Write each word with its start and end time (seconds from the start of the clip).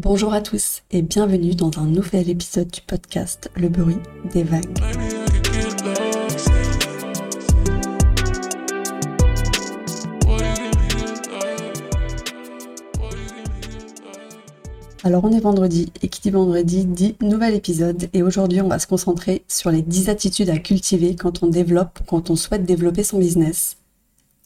Bonjour 0.00 0.32
à 0.32 0.40
tous 0.40 0.84
et 0.92 1.02
bienvenue 1.02 1.56
dans 1.56 1.72
un 1.76 1.86
nouvel 1.86 2.30
épisode 2.30 2.70
du 2.70 2.80
podcast 2.82 3.50
Le 3.56 3.68
bruit 3.68 3.96
des 4.32 4.44
vagues. 4.44 4.78
Alors 15.02 15.24
on 15.24 15.32
est 15.32 15.40
vendredi 15.40 15.92
et 16.00 16.06
qui 16.06 16.20
dit 16.20 16.30
vendredi 16.30 16.84
dit 16.84 17.16
nouvel 17.20 17.54
épisode 17.54 18.08
et 18.12 18.22
aujourd'hui 18.22 18.60
on 18.60 18.68
va 18.68 18.78
se 18.78 18.86
concentrer 18.86 19.42
sur 19.48 19.72
les 19.72 19.82
10 19.82 20.10
attitudes 20.10 20.50
à 20.50 20.58
cultiver 20.58 21.16
quand 21.16 21.42
on 21.42 21.48
développe, 21.48 21.98
quand 22.06 22.30
on 22.30 22.36
souhaite 22.36 22.64
développer 22.64 23.02
son 23.02 23.18
business. 23.18 23.78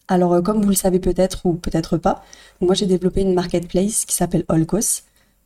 Alors 0.08 0.32
euh, 0.32 0.40
comme 0.40 0.62
vous 0.62 0.70
le 0.70 0.74
savez 0.74 0.98
peut-être 0.98 1.44
ou 1.44 1.52
peut-être 1.52 1.98
pas, 1.98 2.24
moi 2.62 2.74
j'ai 2.74 2.86
développé 2.86 3.20
une 3.20 3.34
marketplace 3.34 4.06
qui 4.06 4.14
s'appelle 4.14 4.46
Olcos 4.48 5.02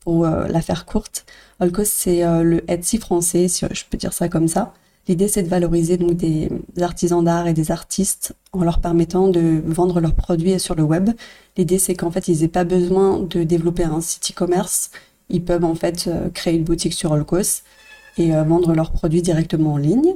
pour 0.06 0.24
euh, 0.24 0.46
la 0.46 0.60
faire 0.60 0.86
courte. 0.86 1.26
Olcos, 1.58 1.82
c'est 1.84 2.22
euh, 2.22 2.44
le 2.44 2.70
Etsy 2.70 2.98
français, 2.98 3.48
si 3.48 3.66
je 3.68 3.84
peux 3.90 3.98
dire 3.98 4.12
ça 4.12 4.28
comme 4.28 4.46
ça. 4.46 4.72
L'idée, 5.08 5.26
c'est 5.26 5.42
de 5.42 5.48
valoriser 5.48 5.96
donc 5.96 6.14
des 6.14 6.48
artisans 6.80 7.24
d'art 7.24 7.48
et 7.48 7.54
des 7.54 7.72
artistes 7.72 8.32
en 8.52 8.62
leur 8.62 8.78
permettant 8.78 9.26
de 9.26 9.60
vendre 9.66 10.00
leurs 10.00 10.14
produits 10.14 10.60
sur 10.60 10.76
le 10.76 10.84
web. 10.84 11.10
L'idée, 11.56 11.80
c'est 11.80 11.96
qu'en 11.96 12.12
fait, 12.12 12.28
ils 12.28 12.42
n'aient 12.42 12.48
pas 12.48 12.62
besoin 12.62 13.18
de 13.18 13.42
développer 13.42 13.82
un 13.82 14.00
site 14.00 14.30
e-commerce. 14.30 14.92
Ils 15.28 15.42
peuvent 15.42 15.64
en 15.64 15.74
fait 15.74 16.04
euh, 16.06 16.28
créer 16.30 16.54
une 16.54 16.62
boutique 16.62 16.94
sur 16.94 17.10
Olcos 17.10 17.62
et 18.16 18.30
vendre 18.30 18.74
leurs 18.74 18.92
produits 18.92 19.22
directement 19.22 19.74
en 19.74 19.76
ligne. 19.76 20.14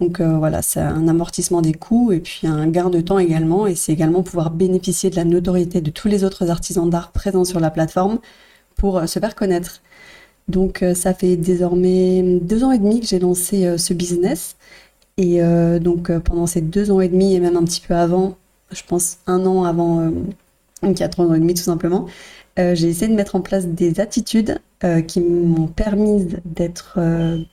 Donc 0.00 0.20
voilà, 0.20 0.60
c'est 0.60 0.80
un 0.80 1.08
amortissement 1.08 1.62
des 1.62 1.72
coûts 1.72 2.12
et 2.12 2.20
puis 2.20 2.46
un 2.46 2.66
gain 2.66 2.90
de 2.90 3.00
temps 3.00 3.18
également. 3.18 3.66
Et 3.66 3.74
c'est 3.74 3.90
également 3.90 4.22
pouvoir 4.22 4.50
bénéficier 4.50 5.08
de 5.08 5.16
la 5.16 5.24
notoriété 5.24 5.80
de 5.80 5.90
tous 5.90 6.08
les 6.08 6.24
autres 6.24 6.50
artisans 6.50 6.90
d'art 6.90 7.10
présents 7.10 7.46
sur 7.46 7.58
la 7.58 7.70
plateforme 7.70 8.18
pour 8.78 8.96
euh, 8.96 9.06
se 9.06 9.18
faire 9.18 9.34
connaître. 9.34 9.82
Donc 10.48 10.82
euh, 10.82 10.94
ça 10.94 11.12
fait 11.12 11.36
désormais 11.36 12.22
deux 12.40 12.64
ans 12.64 12.72
et 12.72 12.78
demi 12.78 13.00
que 13.00 13.06
j'ai 13.06 13.18
lancé 13.18 13.66
euh, 13.66 13.76
ce 13.76 13.92
business. 13.92 14.56
Et 15.18 15.40
donc 15.80 16.16
pendant 16.20 16.46
ces 16.46 16.60
deux 16.60 16.92
ans 16.92 17.00
et 17.00 17.08
demi 17.08 17.34
et 17.34 17.40
même 17.40 17.56
un 17.56 17.64
petit 17.64 17.80
peu 17.80 17.92
avant, 17.92 18.36
je 18.70 18.82
pense 18.86 19.18
un 19.26 19.46
an 19.46 19.64
avant, 19.64 20.12
quatre 20.94 21.18
ans 21.18 21.34
et 21.34 21.40
demi 21.40 21.54
tout 21.54 21.64
simplement, 21.64 22.06
j'ai 22.56 22.86
essayé 22.86 23.08
de 23.08 23.16
mettre 23.16 23.34
en 23.34 23.40
place 23.40 23.66
des 23.66 23.98
attitudes 23.98 24.60
qui 25.08 25.20
m'ont 25.20 25.66
permis 25.66 26.28
d'être 26.44 27.00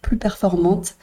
plus 0.03 0.17
performante, 0.17 0.93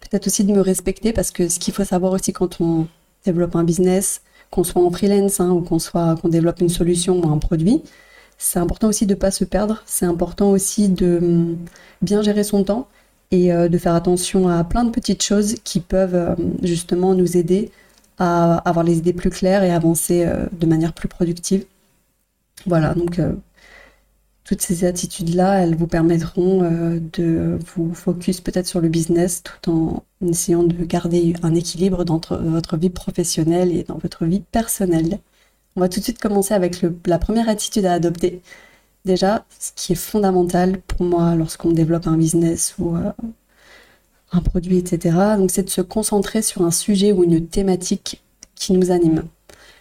peut-être 0.00 0.26
aussi 0.26 0.44
de 0.44 0.52
me 0.52 0.60
respecter 0.60 1.14
parce 1.14 1.30
que 1.30 1.48
ce 1.48 1.58
qu'il 1.58 1.72
faut 1.72 1.84
savoir 1.84 2.12
aussi 2.12 2.34
quand 2.34 2.60
on 2.60 2.86
développe 3.24 3.56
un 3.56 3.64
business, 3.64 4.20
qu'on 4.50 4.62
soit 4.62 4.82
en 4.82 4.90
freelance 4.90 5.40
hein, 5.40 5.48
ou 5.48 5.62
qu'on 5.62 5.78
soit 5.78 6.16
qu'on 6.20 6.28
développe 6.28 6.60
une 6.60 6.68
solution 6.68 7.18
ou 7.18 7.32
un 7.32 7.38
produit, 7.38 7.82
c'est 8.40 8.58
important 8.58 8.88
aussi 8.88 9.06
de 9.06 9.14
ne 9.14 9.18
pas 9.18 9.30
se 9.30 9.44
perdre. 9.44 9.82
C'est 9.86 10.06
important 10.06 10.50
aussi 10.50 10.88
de 10.88 11.18
hum, 11.18 11.58
bien 12.02 12.22
gérer 12.22 12.42
son 12.42 12.64
temps 12.64 12.88
et 13.30 13.52
euh, 13.52 13.68
de 13.68 13.78
faire 13.78 13.94
attention 13.94 14.48
à 14.48 14.64
plein 14.64 14.84
de 14.84 14.90
petites 14.90 15.22
choses 15.22 15.56
qui 15.62 15.80
peuvent 15.80 16.14
euh, 16.14 16.34
justement 16.62 17.14
nous 17.14 17.36
aider 17.36 17.70
à 18.18 18.56
avoir 18.68 18.84
les 18.84 18.98
idées 18.98 19.12
plus 19.12 19.30
claires 19.30 19.62
et 19.62 19.70
avancer 19.70 20.24
euh, 20.24 20.46
de 20.52 20.66
manière 20.66 20.94
plus 20.94 21.06
productive. 21.08 21.66
Voilà, 22.66 22.94
donc 22.94 23.20
toutes 24.44 24.60
ces 24.60 24.84
attitudes-là, 24.84 25.60
elles 25.60 25.76
vous 25.76 25.86
permettront 25.86 26.60
de 26.60 27.58
vous 27.74 27.94
focus 27.94 28.42
peut-être 28.42 28.66
sur 28.66 28.82
le 28.82 28.88
business 28.88 29.42
tout 29.42 29.70
en 29.70 30.26
essayant 30.26 30.62
de 30.62 30.84
garder 30.84 31.32
un 31.42 31.54
équilibre 31.54 32.04
dans 32.04 32.20
votre 32.28 32.76
vie 32.76 32.90
professionnelle 32.90 33.72
et 33.74 33.84
dans 33.84 33.96
votre 33.96 34.26
vie 34.26 34.42
personnelle. 34.52 35.20
On 35.80 35.84
va 35.84 35.88
tout 35.88 36.00
de 36.00 36.04
suite 36.04 36.18
commencer 36.18 36.52
avec 36.52 36.84
la 37.06 37.18
première 37.18 37.48
attitude 37.48 37.86
à 37.86 37.94
adopter. 37.94 38.42
Déjà, 39.06 39.46
ce 39.58 39.70
qui 39.74 39.92
est 39.92 39.96
fondamental 39.96 40.78
pour 40.78 41.06
moi 41.06 41.34
lorsqu'on 41.34 41.70
développe 41.70 42.06
un 42.06 42.18
business 42.18 42.74
ou 42.78 42.96
euh, 42.96 43.10
un 44.30 44.40
produit, 44.42 44.76
etc., 44.76 45.16
donc 45.38 45.50
c'est 45.50 45.62
de 45.62 45.70
se 45.70 45.80
concentrer 45.80 46.42
sur 46.42 46.60
un 46.60 46.70
sujet 46.70 47.12
ou 47.12 47.24
une 47.24 47.46
thématique 47.46 48.22
qui 48.54 48.74
nous 48.74 48.90
anime. 48.90 49.22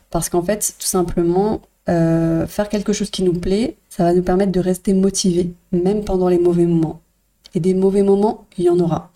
Parce 0.10 0.30
qu'en 0.30 0.42
fait, 0.42 0.74
tout 0.80 0.86
simplement, 0.86 1.60
euh, 1.90 2.48
faire 2.48 2.70
quelque 2.70 2.94
chose 2.94 3.10
qui 3.10 3.24
nous 3.24 3.38
plaît, 3.38 3.76
ça 3.90 4.06
va 4.06 4.14
nous 4.14 4.24
permettre 4.24 4.54
de 4.54 4.62
rester 4.62 4.94
motivés, 4.94 5.52
même 5.74 6.06
pendant 6.06 6.30
les 6.30 6.40
mauvais 6.40 6.66
moments. 6.66 7.02
Et 7.56 7.60
des 7.60 7.74
mauvais 7.74 8.04
moments, 8.04 8.46
il 8.58 8.64
y 8.64 8.70
en 8.70 8.80
aura. 8.80 9.12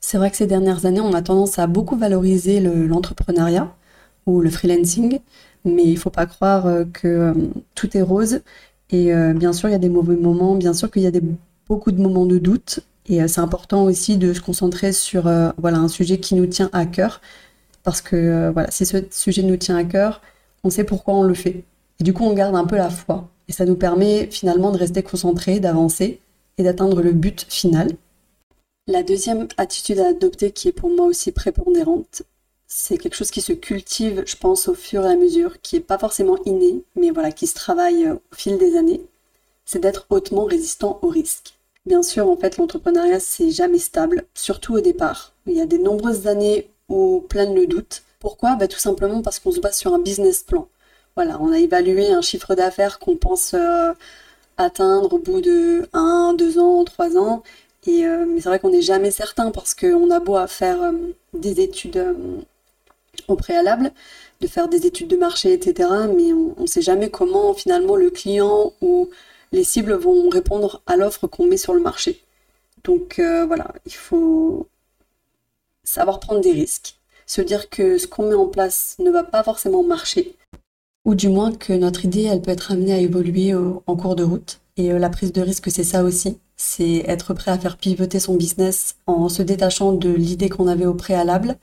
C'est 0.00 0.18
vrai 0.18 0.32
que 0.32 0.36
ces 0.36 0.48
dernières 0.48 0.84
années, 0.84 1.00
on 1.00 1.14
a 1.14 1.22
tendance 1.22 1.60
à 1.60 1.68
beaucoup 1.68 1.96
valoriser 1.96 2.58
l'entrepreneuriat 2.58 3.72
ou 4.26 4.40
le 4.40 4.50
freelancing, 4.50 5.20
mais 5.74 5.84
il 5.84 5.98
faut 5.98 6.10
pas 6.10 6.26
croire 6.26 6.66
euh, 6.66 6.84
que 6.84 7.08
euh, 7.08 7.34
tout 7.74 7.96
est 7.96 8.02
rose. 8.02 8.40
Et 8.90 9.12
euh, 9.12 9.32
bien 9.34 9.52
sûr, 9.52 9.68
il 9.68 9.72
y 9.72 9.74
a 9.74 9.78
des 9.78 9.88
mauvais 9.88 10.16
moments, 10.16 10.54
bien 10.54 10.72
sûr 10.72 10.90
qu'il 10.90 11.02
y 11.02 11.06
a 11.06 11.12
beaucoup 11.68 11.92
de 11.92 12.00
moments 12.00 12.26
de 12.26 12.38
doute. 12.38 12.80
Et 13.06 13.26
c'est 13.26 13.40
important 13.40 13.84
aussi 13.84 14.18
de 14.18 14.34
se 14.34 14.40
concentrer 14.40 14.92
sur 14.92 15.22
voilà, 15.56 15.78
un 15.78 15.88
sujet 15.88 16.18
qui 16.18 16.34
nous 16.34 16.46
tient 16.46 16.68
à 16.74 16.84
cœur. 16.84 17.22
Parce 17.82 18.02
que 18.02 18.50
voilà, 18.52 18.70
si 18.70 18.84
ce 18.84 18.98
sujet 19.10 19.42
nous 19.42 19.56
tient 19.56 19.76
à 19.76 19.84
cœur, 19.84 20.20
on 20.62 20.68
sait 20.68 20.84
pourquoi 20.84 21.14
on 21.14 21.22
le 21.22 21.32
fait. 21.32 21.64
Et 22.00 22.04
du 22.04 22.12
coup, 22.12 22.24
on 22.24 22.34
garde 22.34 22.54
un 22.54 22.66
peu 22.66 22.76
la 22.76 22.90
foi. 22.90 23.30
Et 23.48 23.52
ça 23.52 23.64
nous 23.64 23.76
permet 23.76 24.28
finalement 24.30 24.72
de 24.72 24.76
rester 24.76 25.02
concentré, 25.02 25.58
d'avancer 25.58 26.20
et 26.58 26.62
d'atteindre 26.62 27.00
le 27.00 27.12
but 27.12 27.46
final. 27.48 27.92
La 28.86 29.02
deuxième 29.02 29.48
attitude 29.56 30.00
à 30.00 30.08
adopter 30.08 30.50
qui 30.50 30.68
est 30.68 30.72
pour 30.72 30.90
moi 30.90 31.06
aussi 31.06 31.32
prépondérante, 31.32 32.24
c'est 32.68 32.98
quelque 32.98 33.16
chose 33.16 33.30
qui 33.30 33.40
se 33.40 33.54
cultive, 33.54 34.22
je 34.26 34.36
pense, 34.36 34.68
au 34.68 34.74
fur 34.74 35.04
et 35.06 35.10
à 35.10 35.16
mesure, 35.16 35.60
qui 35.62 35.76
n'est 35.76 35.82
pas 35.82 35.98
forcément 35.98 36.38
inné, 36.44 36.84
mais 36.96 37.10
voilà, 37.10 37.32
qui 37.32 37.46
se 37.46 37.54
travaille 37.54 38.06
euh, 38.06 38.14
au 38.14 38.34
fil 38.36 38.58
des 38.58 38.76
années, 38.76 39.00
c'est 39.64 39.80
d'être 39.80 40.06
hautement 40.10 40.44
résistant 40.44 40.98
au 41.02 41.08
risque. 41.08 41.54
Bien 41.86 42.02
sûr, 42.02 42.28
en 42.28 42.36
fait, 42.36 42.58
l'entrepreneuriat, 42.58 43.20
c'est 43.20 43.50
jamais 43.50 43.78
stable, 43.78 44.26
surtout 44.34 44.74
au 44.74 44.80
départ. 44.80 45.32
Il 45.46 45.54
y 45.54 45.60
a 45.62 45.66
des 45.66 45.78
nombreuses 45.78 46.26
années 46.26 46.70
où 46.90 47.24
plein 47.28 47.52
le 47.52 47.66
doute. 47.66 48.02
Pourquoi? 48.20 48.56
Bah, 48.56 48.68
Tout 48.68 48.78
simplement 48.78 49.22
parce 49.22 49.38
qu'on 49.38 49.52
se 49.52 49.60
base 49.60 49.76
sur 49.78 49.94
un 49.94 49.98
business 49.98 50.42
plan. 50.42 50.68
Voilà, 51.16 51.38
on 51.40 51.52
a 51.52 51.58
évalué 51.58 52.12
un 52.12 52.20
chiffre 52.20 52.54
d'affaires 52.54 52.98
qu'on 52.98 53.16
pense 53.16 53.54
euh, 53.54 53.92
atteindre 54.58 55.14
au 55.14 55.18
bout 55.18 55.40
de 55.40 55.88
1, 55.94 56.34
2 56.34 56.58
ans, 56.58 56.84
3 56.84 57.16
ans. 57.16 57.42
Et, 57.86 58.06
euh, 58.06 58.26
mais 58.26 58.40
c'est 58.42 58.50
vrai 58.50 58.58
qu'on 58.58 58.70
n'est 58.70 58.82
jamais 58.82 59.10
certain 59.10 59.50
parce 59.50 59.74
qu'on 59.74 60.10
a 60.10 60.20
beau 60.20 60.36
faire 60.46 60.92
des 61.32 61.60
études 61.60 62.14
au 63.26 63.36
préalable, 63.36 63.92
de 64.40 64.46
faire 64.46 64.68
des 64.68 64.86
études 64.86 65.08
de 65.08 65.16
marché, 65.16 65.52
etc. 65.52 65.88
Mais 66.14 66.32
on 66.32 66.62
ne 66.62 66.66
sait 66.66 66.82
jamais 66.82 67.10
comment 67.10 67.54
finalement 67.54 67.96
le 67.96 68.10
client 68.10 68.72
ou 68.80 69.08
les 69.52 69.64
cibles 69.64 69.94
vont 69.94 70.28
répondre 70.28 70.82
à 70.86 70.96
l'offre 70.96 71.26
qu'on 71.26 71.46
met 71.46 71.56
sur 71.56 71.74
le 71.74 71.80
marché. 71.80 72.22
Donc 72.84 73.18
euh, 73.18 73.46
voilà, 73.46 73.72
il 73.86 73.94
faut 73.94 74.68
savoir 75.84 76.20
prendre 76.20 76.40
des 76.40 76.52
risques, 76.52 76.96
se 77.26 77.40
dire 77.40 77.70
que 77.70 77.98
ce 77.98 78.06
qu'on 78.06 78.28
met 78.28 78.34
en 78.34 78.46
place 78.46 78.96
ne 78.98 79.10
va 79.10 79.24
pas 79.24 79.42
forcément 79.42 79.82
marcher, 79.82 80.36
ou 81.04 81.14
du 81.14 81.28
moins 81.28 81.52
que 81.52 81.72
notre 81.72 82.04
idée, 82.04 82.24
elle 82.24 82.42
peut 82.42 82.50
être 82.50 82.72
amenée 82.72 82.92
à 82.92 82.98
évoluer 82.98 83.54
en 83.54 83.96
cours 83.96 84.14
de 84.14 84.24
route. 84.24 84.60
Et 84.76 84.92
euh, 84.92 84.98
la 84.98 85.10
prise 85.10 85.32
de 85.32 85.40
risque, 85.40 85.70
c'est 85.70 85.84
ça 85.84 86.04
aussi, 86.04 86.38
c'est 86.56 87.04
être 87.06 87.34
prêt 87.34 87.50
à 87.50 87.58
faire 87.58 87.76
pivoter 87.76 88.20
son 88.20 88.36
business 88.36 88.96
en 89.06 89.28
se 89.28 89.42
détachant 89.42 89.92
de 89.92 90.10
l'idée 90.10 90.48
qu'on 90.48 90.68
avait 90.68 90.86
au 90.86 90.94
préalable 90.94 91.56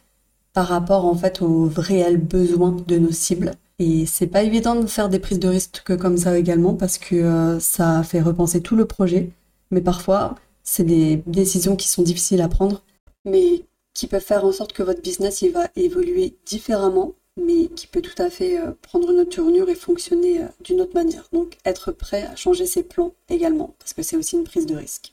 par 0.55 0.67
rapport 0.69 1.05
en 1.05 1.15
fait 1.15 1.41
aux 1.41 1.69
réels 1.75 2.17
besoins 2.17 2.75
de 2.87 2.97
nos 2.97 3.11
cibles. 3.11 3.51
Et 3.77 4.05
c'est 4.05 4.27
pas 4.27 4.41
évident 4.41 4.75
de 4.75 4.87
faire 4.87 5.09
des 5.09 5.19
prises 5.19 5.39
de 5.39 5.49
risque 5.49 5.95
comme 5.97 6.17
ça 6.17 6.37
également 6.39 6.73
parce 6.73 6.97
que 6.97 7.15
euh, 7.15 7.59
ça 7.59 8.03
fait 8.03 8.21
repenser 8.21 8.61
tout 8.61 8.77
le 8.77 8.85
projet. 8.85 9.29
Mais 9.69 9.81
parfois, 9.81 10.35
c'est 10.63 10.85
des 10.85 11.21
décisions 11.27 11.75
qui 11.75 11.89
sont 11.89 12.03
difficiles 12.03 12.41
à 12.41 12.47
prendre, 12.47 12.83
mais 13.25 13.65
qui 13.93 14.07
peuvent 14.07 14.23
faire 14.23 14.45
en 14.45 14.53
sorte 14.53 14.71
que 14.71 14.81
votre 14.81 15.01
business 15.01 15.41
il 15.41 15.51
va 15.51 15.67
évoluer 15.75 16.35
différemment, 16.45 17.11
mais 17.35 17.67
qui 17.67 17.87
peut 17.87 18.01
tout 18.01 18.21
à 18.21 18.29
fait 18.29 18.57
euh, 18.57 18.71
prendre 18.81 19.11
une 19.11 19.19
autre 19.19 19.35
tournure 19.35 19.67
et 19.67 19.75
fonctionner 19.75 20.41
euh, 20.41 20.47
d'une 20.63 20.79
autre 20.79 20.93
manière. 20.93 21.27
Donc 21.33 21.57
être 21.65 21.91
prêt 21.91 22.23
à 22.23 22.37
changer 22.37 22.65
ses 22.65 22.83
plans 22.83 23.11
également, 23.27 23.75
parce 23.77 23.91
que 23.91 24.03
c'est 24.03 24.15
aussi 24.15 24.37
une 24.37 24.45
prise 24.45 24.67
de 24.67 24.75
risque. 24.75 25.11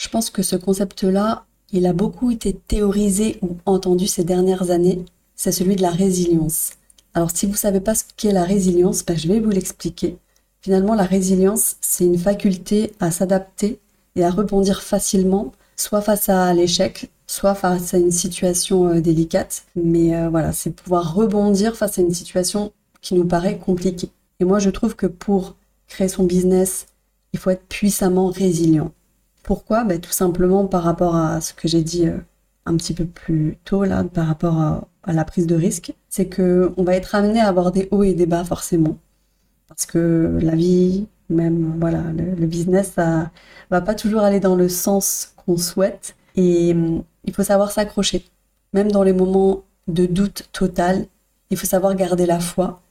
Je 0.00 0.08
pense 0.08 0.30
que 0.30 0.42
ce 0.42 0.56
concept-là, 0.56 1.44
il 1.72 1.86
a 1.86 1.92
beaucoup 1.92 2.30
été 2.30 2.54
théorisé 2.54 3.38
ou 3.42 3.56
entendu 3.66 4.06
ces 4.06 4.24
dernières 4.24 4.70
années, 4.70 5.04
c'est 5.36 5.52
celui 5.52 5.76
de 5.76 5.82
la 5.82 5.90
résilience. 5.90 6.72
Alors 7.14 7.30
si 7.30 7.46
vous 7.46 7.52
ne 7.52 7.58
savez 7.58 7.80
pas 7.80 7.94
ce 7.94 8.04
qu'est 8.16 8.32
la 8.32 8.44
résilience, 8.44 9.04
ben, 9.04 9.16
je 9.16 9.28
vais 9.28 9.40
vous 9.40 9.50
l'expliquer. 9.50 10.16
Finalement, 10.60 10.94
la 10.94 11.04
résilience, 11.04 11.76
c'est 11.80 12.04
une 12.04 12.18
faculté 12.18 12.92
à 13.00 13.10
s'adapter 13.10 13.78
et 14.16 14.24
à 14.24 14.30
rebondir 14.30 14.82
facilement, 14.82 15.52
soit 15.76 16.00
face 16.00 16.28
à 16.28 16.52
l'échec, 16.52 17.10
soit 17.26 17.54
face 17.54 17.94
à 17.94 17.98
une 17.98 18.10
situation 18.10 18.88
euh, 18.88 19.00
délicate. 19.00 19.64
Mais 19.76 20.16
euh, 20.16 20.28
voilà, 20.28 20.52
c'est 20.52 20.70
pouvoir 20.70 21.14
rebondir 21.14 21.76
face 21.76 21.98
à 21.98 22.02
une 22.02 22.14
situation 22.14 22.72
qui 23.00 23.14
nous 23.14 23.24
paraît 23.24 23.58
compliquée. 23.58 24.10
Et 24.40 24.44
moi, 24.44 24.58
je 24.58 24.70
trouve 24.70 24.96
que 24.96 25.06
pour 25.06 25.56
créer 25.86 26.08
son 26.08 26.24
business, 26.24 26.86
il 27.32 27.38
faut 27.38 27.50
être 27.50 27.66
puissamment 27.68 28.28
résilient. 28.28 28.92
Pourquoi? 29.48 29.84
Ben, 29.84 29.98
Tout 29.98 30.12
simplement 30.12 30.66
par 30.66 30.82
rapport 30.82 31.16
à 31.16 31.40
ce 31.40 31.54
que 31.54 31.68
j'ai 31.68 31.82
dit 31.82 32.06
euh, 32.06 32.18
un 32.66 32.76
petit 32.76 32.92
peu 32.92 33.06
plus 33.06 33.56
tôt, 33.64 33.82
là, 33.84 34.04
par 34.04 34.26
rapport 34.26 34.60
à, 34.60 34.86
la 35.06 35.24
prise 35.24 35.46
de 35.46 35.54
risque. 35.54 35.94
C'est 36.10 36.28
qu'on 36.28 36.84
va 36.84 36.94
être 36.94 37.14
amené 37.14 37.40
à 37.40 37.48
avoir 37.48 37.72
des 37.72 37.88
hauts 37.90 38.02
et 38.02 38.12
des 38.12 38.26
bas 38.26 38.44
forcément. 38.44 38.98
Parce 39.66 39.86
que 39.86 40.38
la 40.42 40.54
vie, 40.54 41.06
Même, 41.30 41.76
voilà, 41.80 42.02
le, 42.14 42.46
business, 42.46 42.92
ça 42.96 43.30
va 43.70 43.80
pas 43.80 43.94
toujours 43.94 44.20
aller 44.20 44.38
dans 44.38 44.54
le 44.54 44.68
sens 44.68 45.32
qu'on 45.36 45.56
souhaite. 45.56 46.14
Et 46.36 46.72
hum, 46.74 47.02
il 47.24 47.32
faut 47.32 47.42
savoir 47.42 47.70
s'accrocher. 47.70 48.26
Même 48.74 48.92
dans 48.92 49.02
les 49.02 49.14
moments 49.14 49.62
de 49.86 50.04
doute 50.04 50.50
total, 50.52 51.06
il 51.48 51.56
faut 51.56 51.66
savoir 51.66 51.94
garder 51.94 52.26
la 52.26 52.40
foi 52.40 52.82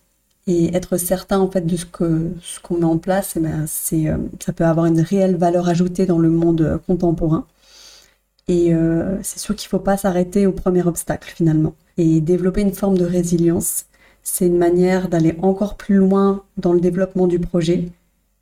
et 0.48 0.76
être 0.76 0.98
certain 0.98 1.40
en 1.40 1.52
fait 1.52 1.66
de 1.66 1.76
ce 1.76 1.86
que 1.86 2.32
ce 2.42 2.60
qu'on 2.62 2.78
met 2.78 2.86
en 2.86 2.98
place. 2.98 3.36
Et 3.36 3.40
ben, 3.40 3.66
c'est, 3.68 4.08
euh, 4.08 4.18
ça 4.40 4.54
peut 4.54 4.66
avoir 4.66 4.86
une 4.86 5.02
réelle 5.02 5.36
valeur 5.36 5.68
ajoutée 5.70 6.06
dans 6.06 6.20
le 6.20 6.30
monde 6.30 6.82
contemporain. 6.88 7.46
Et 8.48 8.74
euh, 8.74 9.18
c'est 9.24 9.40
sûr 9.40 9.56
qu'il 9.56 9.68
ne 9.68 9.70
faut 9.70 9.80
pas 9.80 9.98
s'arrêter 9.98 10.48
au 10.48 10.54
premier 10.54 10.86
obstacle 10.88 11.32
finalement. 11.36 11.76
Et 11.98 12.22
développer 12.22 12.62
une 12.62 12.74
forme 12.74 12.98
de 12.98 13.06
résilience, 13.06 13.86
c'est 14.24 14.48
une 14.48 14.58
manière 14.58 15.10
d'aller 15.10 15.38
encore 15.42 15.76
plus 15.76 15.96
loin 15.96 16.44
dans 16.58 16.74
le 16.74 16.80
développement 16.80 17.28
du 17.28 17.40
projet, 17.40 17.90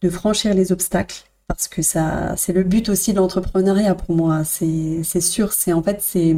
de 0.02 0.10
franchir 0.10 0.54
les 0.54 0.72
obstacles, 0.72 1.24
parce 1.48 1.68
que 1.68 1.82
ça, 1.82 2.36
c'est 2.38 2.54
le 2.54 2.64
but 2.64 2.90
aussi 2.90 3.14
de 3.14 3.18
l'entrepreneuriat 3.18 3.96
pour 3.96 4.16
moi. 4.16 4.44
C'est, 4.44 5.02
c'est 5.04 5.22
sûr, 5.22 5.54
c'est 5.54 5.74
en 5.74 5.82
fait 5.82 6.02
c'est, 6.02 6.36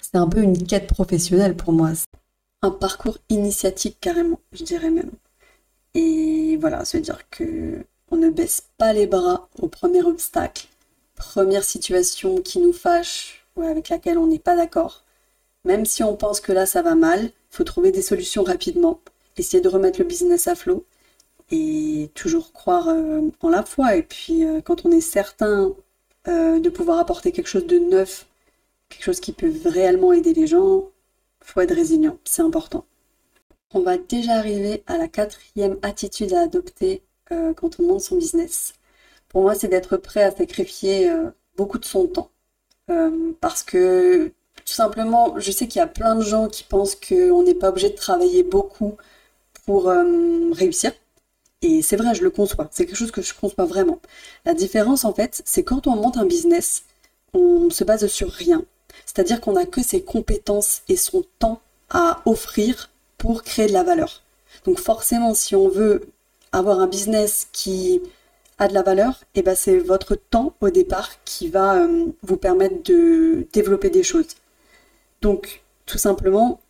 c'est 0.00 0.18
un 0.18 0.28
peu 0.28 0.42
une 0.42 0.58
quête 0.66 0.88
professionnelle 0.88 1.56
pour 1.56 1.72
moi, 1.72 1.92
un 2.62 2.70
parcours 2.70 3.18
initiatique 3.28 3.98
carrément, 4.00 4.40
je 4.52 4.64
dirais 4.64 4.90
même. 4.90 5.10
Et 5.94 6.56
voilà, 6.60 6.84
se 6.84 6.96
dire 6.96 7.28
que 7.30 7.84
on 8.10 8.16
ne 8.16 8.30
baisse 8.30 8.64
pas 8.78 8.92
les 8.92 9.06
bras 9.06 9.48
au 9.60 9.68
premier 9.68 10.02
obstacle 10.02 10.66
première 11.22 11.64
situation 11.64 12.40
qui 12.42 12.58
nous 12.58 12.72
fâche 12.72 13.44
ou 13.56 13.62
avec 13.62 13.88
laquelle 13.88 14.18
on 14.18 14.26
n'est 14.26 14.38
pas 14.38 14.56
d'accord, 14.56 15.04
même 15.64 15.86
si 15.86 16.02
on 16.02 16.16
pense 16.16 16.40
que 16.40 16.52
là 16.52 16.66
ça 16.66 16.82
va 16.82 16.94
mal, 16.94 17.30
faut 17.50 17.64
trouver 17.64 17.92
des 17.92 18.02
solutions 18.02 18.42
rapidement, 18.42 19.00
essayer 19.36 19.62
de 19.62 19.68
remettre 19.68 20.00
le 20.00 20.06
business 20.06 20.48
à 20.48 20.54
flot 20.54 20.84
et 21.50 22.10
toujours 22.14 22.52
croire 22.52 22.88
euh, 22.88 23.30
en 23.40 23.50
la 23.50 23.62
foi. 23.62 23.96
Et 23.96 24.02
puis 24.02 24.44
euh, 24.44 24.60
quand 24.60 24.84
on 24.86 24.90
est 24.90 25.00
certain 25.00 25.72
euh, 26.28 26.60
de 26.60 26.70
pouvoir 26.70 26.98
apporter 26.98 27.32
quelque 27.32 27.48
chose 27.48 27.66
de 27.66 27.78
neuf, 27.78 28.26
quelque 28.88 29.04
chose 29.04 29.20
qui 29.20 29.32
peut 29.32 29.52
réellement 29.64 30.12
aider 30.12 30.34
les 30.34 30.46
gens, 30.46 30.88
faut 31.44 31.60
être 31.60 31.74
résilient, 31.74 32.18
c'est 32.24 32.42
important. 32.42 32.84
On 33.74 33.80
va 33.80 33.96
déjà 33.98 34.34
arriver 34.34 34.82
à 34.86 34.98
la 34.98 35.08
quatrième 35.08 35.78
attitude 35.82 36.32
à 36.34 36.42
adopter 36.42 37.02
quand 37.56 37.80
on 37.80 37.84
monte 37.84 38.02
son 38.02 38.16
business 38.16 38.74
pour 39.32 39.42
moi, 39.42 39.54
c'est 39.54 39.68
d'être 39.68 39.96
prêt 39.96 40.22
à 40.22 40.30
sacrifier 40.30 41.10
euh, 41.10 41.30
beaucoup 41.56 41.78
de 41.78 41.84
son 41.86 42.06
temps. 42.06 42.30
Euh, 42.90 43.32
parce 43.40 43.62
que 43.62 44.32
tout 44.64 44.74
simplement, 44.74 45.38
je 45.40 45.50
sais 45.50 45.66
qu'il 45.66 45.80
y 45.80 45.82
a 45.82 45.86
plein 45.86 46.14
de 46.16 46.22
gens 46.22 46.48
qui 46.48 46.64
pensent 46.64 46.94
qu'on 46.94 47.42
n'est 47.42 47.54
pas 47.54 47.70
obligé 47.70 47.88
de 47.90 47.96
travailler 47.96 48.42
beaucoup 48.42 48.96
pour 49.64 49.88
euh, 49.88 50.50
réussir. 50.52 50.92
Et 51.62 51.82
c'est 51.82 51.96
vrai, 51.96 52.14
je 52.14 52.22
le 52.24 52.30
conçois. 52.30 52.68
C'est 52.72 52.86
quelque 52.86 52.96
chose 52.96 53.12
que 53.12 53.22
je 53.22 53.34
conçois 53.34 53.64
vraiment. 53.64 54.00
La 54.44 54.54
différence, 54.54 55.04
en 55.04 55.14
fait, 55.14 55.42
c'est 55.46 55.64
quand 55.64 55.86
on 55.86 55.96
monte 55.96 56.18
un 56.18 56.26
business, 56.26 56.84
on 57.32 57.70
se 57.70 57.84
base 57.84 58.06
sur 58.08 58.30
rien. 58.30 58.64
C'est-à-dire 59.06 59.40
qu'on 59.40 59.52
n'a 59.52 59.66
que 59.66 59.82
ses 59.82 60.02
compétences 60.02 60.82
et 60.88 60.96
son 60.96 61.24
temps 61.38 61.60
à 61.90 62.22
offrir 62.24 62.90
pour 63.18 63.42
créer 63.42 63.66
de 63.66 63.72
la 63.72 63.82
valeur. 63.82 64.22
Donc 64.64 64.78
forcément, 64.78 65.34
si 65.34 65.54
on 65.54 65.68
veut 65.68 66.08
avoir 66.52 66.80
un 66.80 66.86
business 66.86 67.48
qui 67.52 68.00
a 68.58 68.68
de 68.68 68.74
la 68.74 68.82
valeur, 68.82 69.22
et 69.34 69.40
eh 69.40 69.42
ben 69.42 69.54
c'est 69.56 69.78
votre 69.78 70.14
temps 70.14 70.54
au 70.60 70.70
départ 70.70 71.10
qui 71.24 71.48
va 71.48 71.76
euh, 71.76 72.06
vous 72.22 72.36
permettre 72.36 72.82
de 72.84 73.46
développer 73.52 73.90
des 73.90 74.02
choses. 74.02 74.36
Donc, 75.20 75.62
tout 75.86 75.98
simplement, 75.98 76.60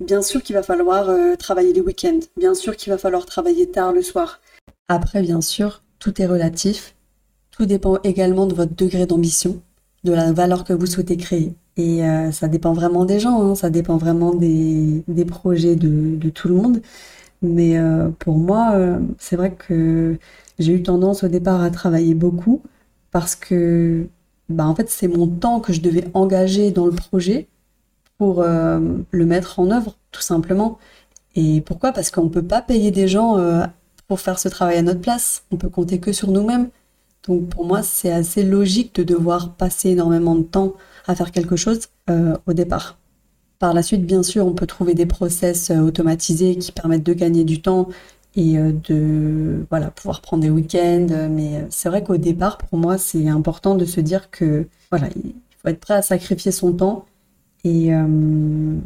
bien 0.00 0.22
sûr 0.22 0.42
qu'il 0.42 0.54
va 0.54 0.62
falloir 0.62 1.08
euh, 1.08 1.36
travailler 1.36 1.72
les 1.72 1.80
week-ends, 1.80 2.20
bien 2.36 2.54
sûr 2.54 2.76
qu'il 2.76 2.92
va 2.92 2.98
falloir 2.98 3.26
travailler 3.26 3.70
tard 3.70 3.92
le 3.92 4.02
soir. 4.02 4.40
Après, 4.88 5.22
bien 5.22 5.40
sûr, 5.40 5.82
tout 5.98 6.20
est 6.20 6.26
relatif. 6.26 6.94
Tout 7.50 7.66
dépend 7.66 7.98
également 8.02 8.46
de 8.46 8.54
votre 8.54 8.74
degré 8.74 9.06
d'ambition, 9.06 9.62
de 10.04 10.12
la 10.12 10.32
valeur 10.32 10.64
que 10.64 10.72
vous 10.72 10.86
souhaitez 10.86 11.16
créer. 11.16 11.52
Et 11.76 12.04
euh, 12.04 12.32
ça 12.32 12.48
dépend 12.48 12.72
vraiment 12.72 13.04
des 13.04 13.20
gens, 13.20 13.42
hein. 13.42 13.54
ça 13.54 13.70
dépend 13.70 13.96
vraiment 13.96 14.34
des, 14.34 15.02
projets 15.26 15.76
de, 15.76 16.30
tout 16.30 16.48
le 16.48 16.54
monde. 16.54 16.82
Mais 17.42 17.78
pour 18.18 18.36
moi, 18.36 18.74
c'est 19.18 19.36
vrai 19.36 19.54
que 19.54 20.18
j'ai 20.58 20.74
eu 20.74 20.82
tendance 20.82 21.24
au 21.24 21.28
départ 21.28 21.62
à 21.62 21.70
travailler 21.70 22.14
beaucoup 22.14 22.60
parce 23.10 23.34
que 23.34 24.06
bah, 24.48 24.66
en 24.66 24.74
fait 24.74 24.90
c'est 24.90 25.08
mon 25.08 25.26
temps 25.26 25.60
que 25.60 25.72
je 25.72 25.80
devais 25.80 26.04
engager 26.14 26.70
dans 26.70 26.86
le 26.86 26.92
projet 26.92 27.48
pour 28.18 28.42
euh, 28.42 28.80
le 29.10 29.26
mettre 29.26 29.58
en 29.58 29.70
œuvre 29.70 29.96
tout 30.12 30.20
simplement. 30.20 30.78
Et 31.36 31.60
pourquoi? 31.62 31.92
Parce 31.92 32.10
qu'on 32.10 32.24
ne 32.24 32.28
peut 32.28 32.42
pas 32.44 32.60
payer 32.62 32.90
des 32.90 33.08
gens 33.08 33.38
euh, 33.38 33.64
pour 34.08 34.20
faire 34.20 34.38
ce 34.38 34.48
travail 34.48 34.76
à 34.78 34.82
notre 34.82 35.00
place. 35.00 35.44
On 35.52 35.56
peut 35.56 35.68
compter 35.68 36.00
que 36.00 36.12
sur 36.12 36.30
nous-mêmes. 36.30 36.68
Donc 37.26 37.48
pour 37.48 37.64
moi 37.64 37.82
c'est 37.82 38.12
assez 38.12 38.42
logique 38.42 38.94
de 38.96 39.02
devoir 39.04 39.54
passer 39.54 39.90
énormément 39.90 40.34
de 40.34 40.42
temps 40.42 40.74
à 41.10 41.14
faire 41.14 41.32
quelque 41.32 41.56
chose 41.56 41.80
euh, 42.08 42.36
au 42.46 42.52
départ. 42.52 42.98
Par 43.58 43.74
la 43.74 43.82
suite, 43.82 44.06
bien 44.06 44.22
sûr, 44.22 44.46
on 44.46 44.54
peut 44.54 44.66
trouver 44.66 44.94
des 44.94 45.06
process 45.06 45.70
automatisés 45.70 46.56
qui 46.56 46.72
permettent 46.72 47.04
de 47.04 47.12
gagner 47.12 47.44
du 47.44 47.60
temps 47.60 47.88
et 48.36 48.58
euh, 48.58 48.72
de 48.88 49.66
voilà 49.70 49.90
pouvoir 49.90 50.20
prendre 50.20 50.42
des 50.42 50.50
week-ends. 50.50 51.28
Mais 51.30 51.56
euh, 51.56 51.66
c'est 51.70 51.88
vrai 51.88 52.02
qu'au 52.02 52.16
départ, 52.16 52.58
pour 52.58 52.78
moi, 52.78 52.98
c'est 52.98 53.28
important 53.28 53.74
de 53.74 53.84
se 53.84 54.00
dire 54.00 54.30
que 54.30 54.66
voilà, 54.90 55.08
il 55.16 55.34
faut 55.58 55.68
être 55.68 55.80
prêt 55.80 55.94
à 55.94 56.02
sacrifier 56.02 56.52
son 56.52 56.72
temps. 56.72 57.06
Et 57.64 57.94
euh, 57.94 58.76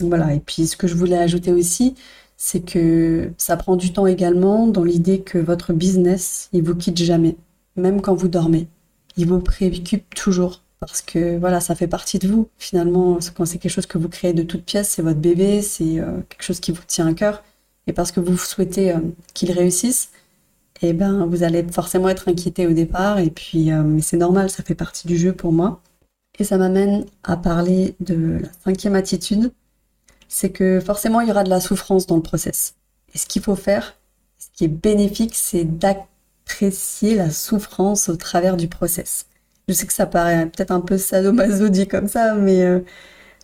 voilà. 0.00 0.34
Et 0.34 0.40
puis, 0.40 0.66
ce 0.66 0.76
que 0.76 0.86
je 0.86 0.94
voulais 0.94 1.18
ajouter 1.18 1.52
aussi, 1.52 1.94
c'est 2.36 2.60
que 2.60 3.30
ça 3.36 3.56
prend 3.56 3.76
du 3.76 3.92
temps 3.92 4.06
également 4.06 4.66
dans 4.66 4.84
l'idée 4.84 5.20
que 5.20 5.38
votre 5.38 5.72
business, 5.72 6.48
il 6.52 6.62
vous 6.62 6.76
quitte 6.76 6.98
jamais, 6.98 7.36
même 7.76 8.00
quand 8.00 8.14
vous 8.14 8.28
dormez. 8.28 8.68
Il 9.16 9.26
vous 9.26 9.40
préoccupe 9.40 10.14
toujours 10.14 10.62
parce 10.80 11.02
que 11.02 11.38
voilà, 11.38 11.60
ça 11.60 11.74
fait 11.74 11.88
partie 11.88 12.18
de 12.18 12.28
vous. 12.28 12.48
Finalement, 12.58 13.18
quand 13.36 13.44
c'est 13.44 13.58
quelque 13.58 13.72
chose 13.72 13.86
que 13.86 13.98
vous 13.98 14.08
créez 14.08 14.32
de 14.32 14.42
toute 14.42 14.64
pièce, 14.64 14.90
c'est 14.90 15.02
votre 15.02 15.18
bébé, 15.18 15.62
c'est 15.62 16.00
quelque 16.28 16.42
chose 16.42 16.60
qui 16.60 16.72
vous 16.72 16.82
tient 16.86 17.06
à 17.06 17.14
cœur 17.14 17.42
et 17.88 17.92
parce 17.92 18.12
que 18.12 18.20
vous 18.20 18.36
souhaitez 18.36 18.92
euh, 18.92 19.00
qu'il 19.34 19.50
réussisse, 19.50 20.10
eh 20.82 20.92
ben, 20.92 21.26
vous 21.26 21.42
allez 21.42 21.64
forcément 21.72 22.08
être 22.10 22.28
inquiété 22.28 22.66
au 22.66 22.72
départ. 22.72 23.18
Et 23.18 23.30
puis, 23.30 23.72
euh, 23.72 23.82
mais 23.82 24.02
c'est 24.02 24.18
normal, 24.18 24.50
ça 24.50 24.62
fait 24.62 24.74
partie 24.74 25.08
du 25.08 25.16
jeu 25.16 25.32
pour 25.32 25.52
moi. 25.52 25.80
Et 26.38 26.44
ça 26.44 26.58
m'amène 26.58 27.06
à 27.24 27.36
parler 27.36 27.96
de 28.00 28.38
la 28.42 28.48
cinquième 28.64 28.94
attitude, 28.94 29.50
c'est 30.28 30.50
que 30.50 30.78
forcément, 30.80 31.20
il 31.20 31.28
y 31.28 31.30
aura 31.32 31.42
de 31.42 31.50
la 31.50 31.60
souffrance 31.60 32.06
dans 32.06 32.16
le 32.16 32.22
process. 32.22 32.74
Et 33.14 33.18
ce 33.18 33.26
qu'il 33.26 33.42
faut 33.42 33.56
faire, 33.56 33.96
ce 34.38 34.46
qui 34.52 34.64
est 34.64 34.68
bénéfique, 34.68 35.34
c'est 35.34 35.64
d'apprécier 35.64 37.16
la 37.16 37.30
souffrance 37.30 38.08
au 38.08 38.16
travers 38.16 38.56
du 38.56 38.68
process. 38.68 39.26
Je 39.68 39.72
sais 39.74 39.86
que 39.86 39.92
ça 39.92 40.06
paraît 40.06 40.46
peut-être 40.46 40.70
un 40.70 40.80
peu 40.80 40.98
sadomaso 40.98 41.68
dit 41.68 41.86
comme 41.86 42.08
ça, 42.08 42.34
mais 42.34 42.62
euh, 42.62 42.80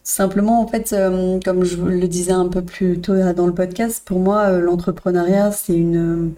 Simplement, 0.05 0.61
en 0.61 0.67
fait, 0.69 0.93
euh, 0.93 1.41
comme 1.43 1.65
je 1.65 1.79
le 1.79 2.07
disais 2.09 2.33
un 2.33 2.49
peu 2.49 2.63
plus 2.63 3.01
tôt 3.01 3.15
dans 3.33 3.47
le 3.47 3.55
podcast, 3.55 4.03
pour 4.05 4.21
moi, 4.21 4.51
euh, 4.51 4.61
l'entrepreneuriat, 4.61 5.51
c'est 5.51 5.75
une, 5.75 6.35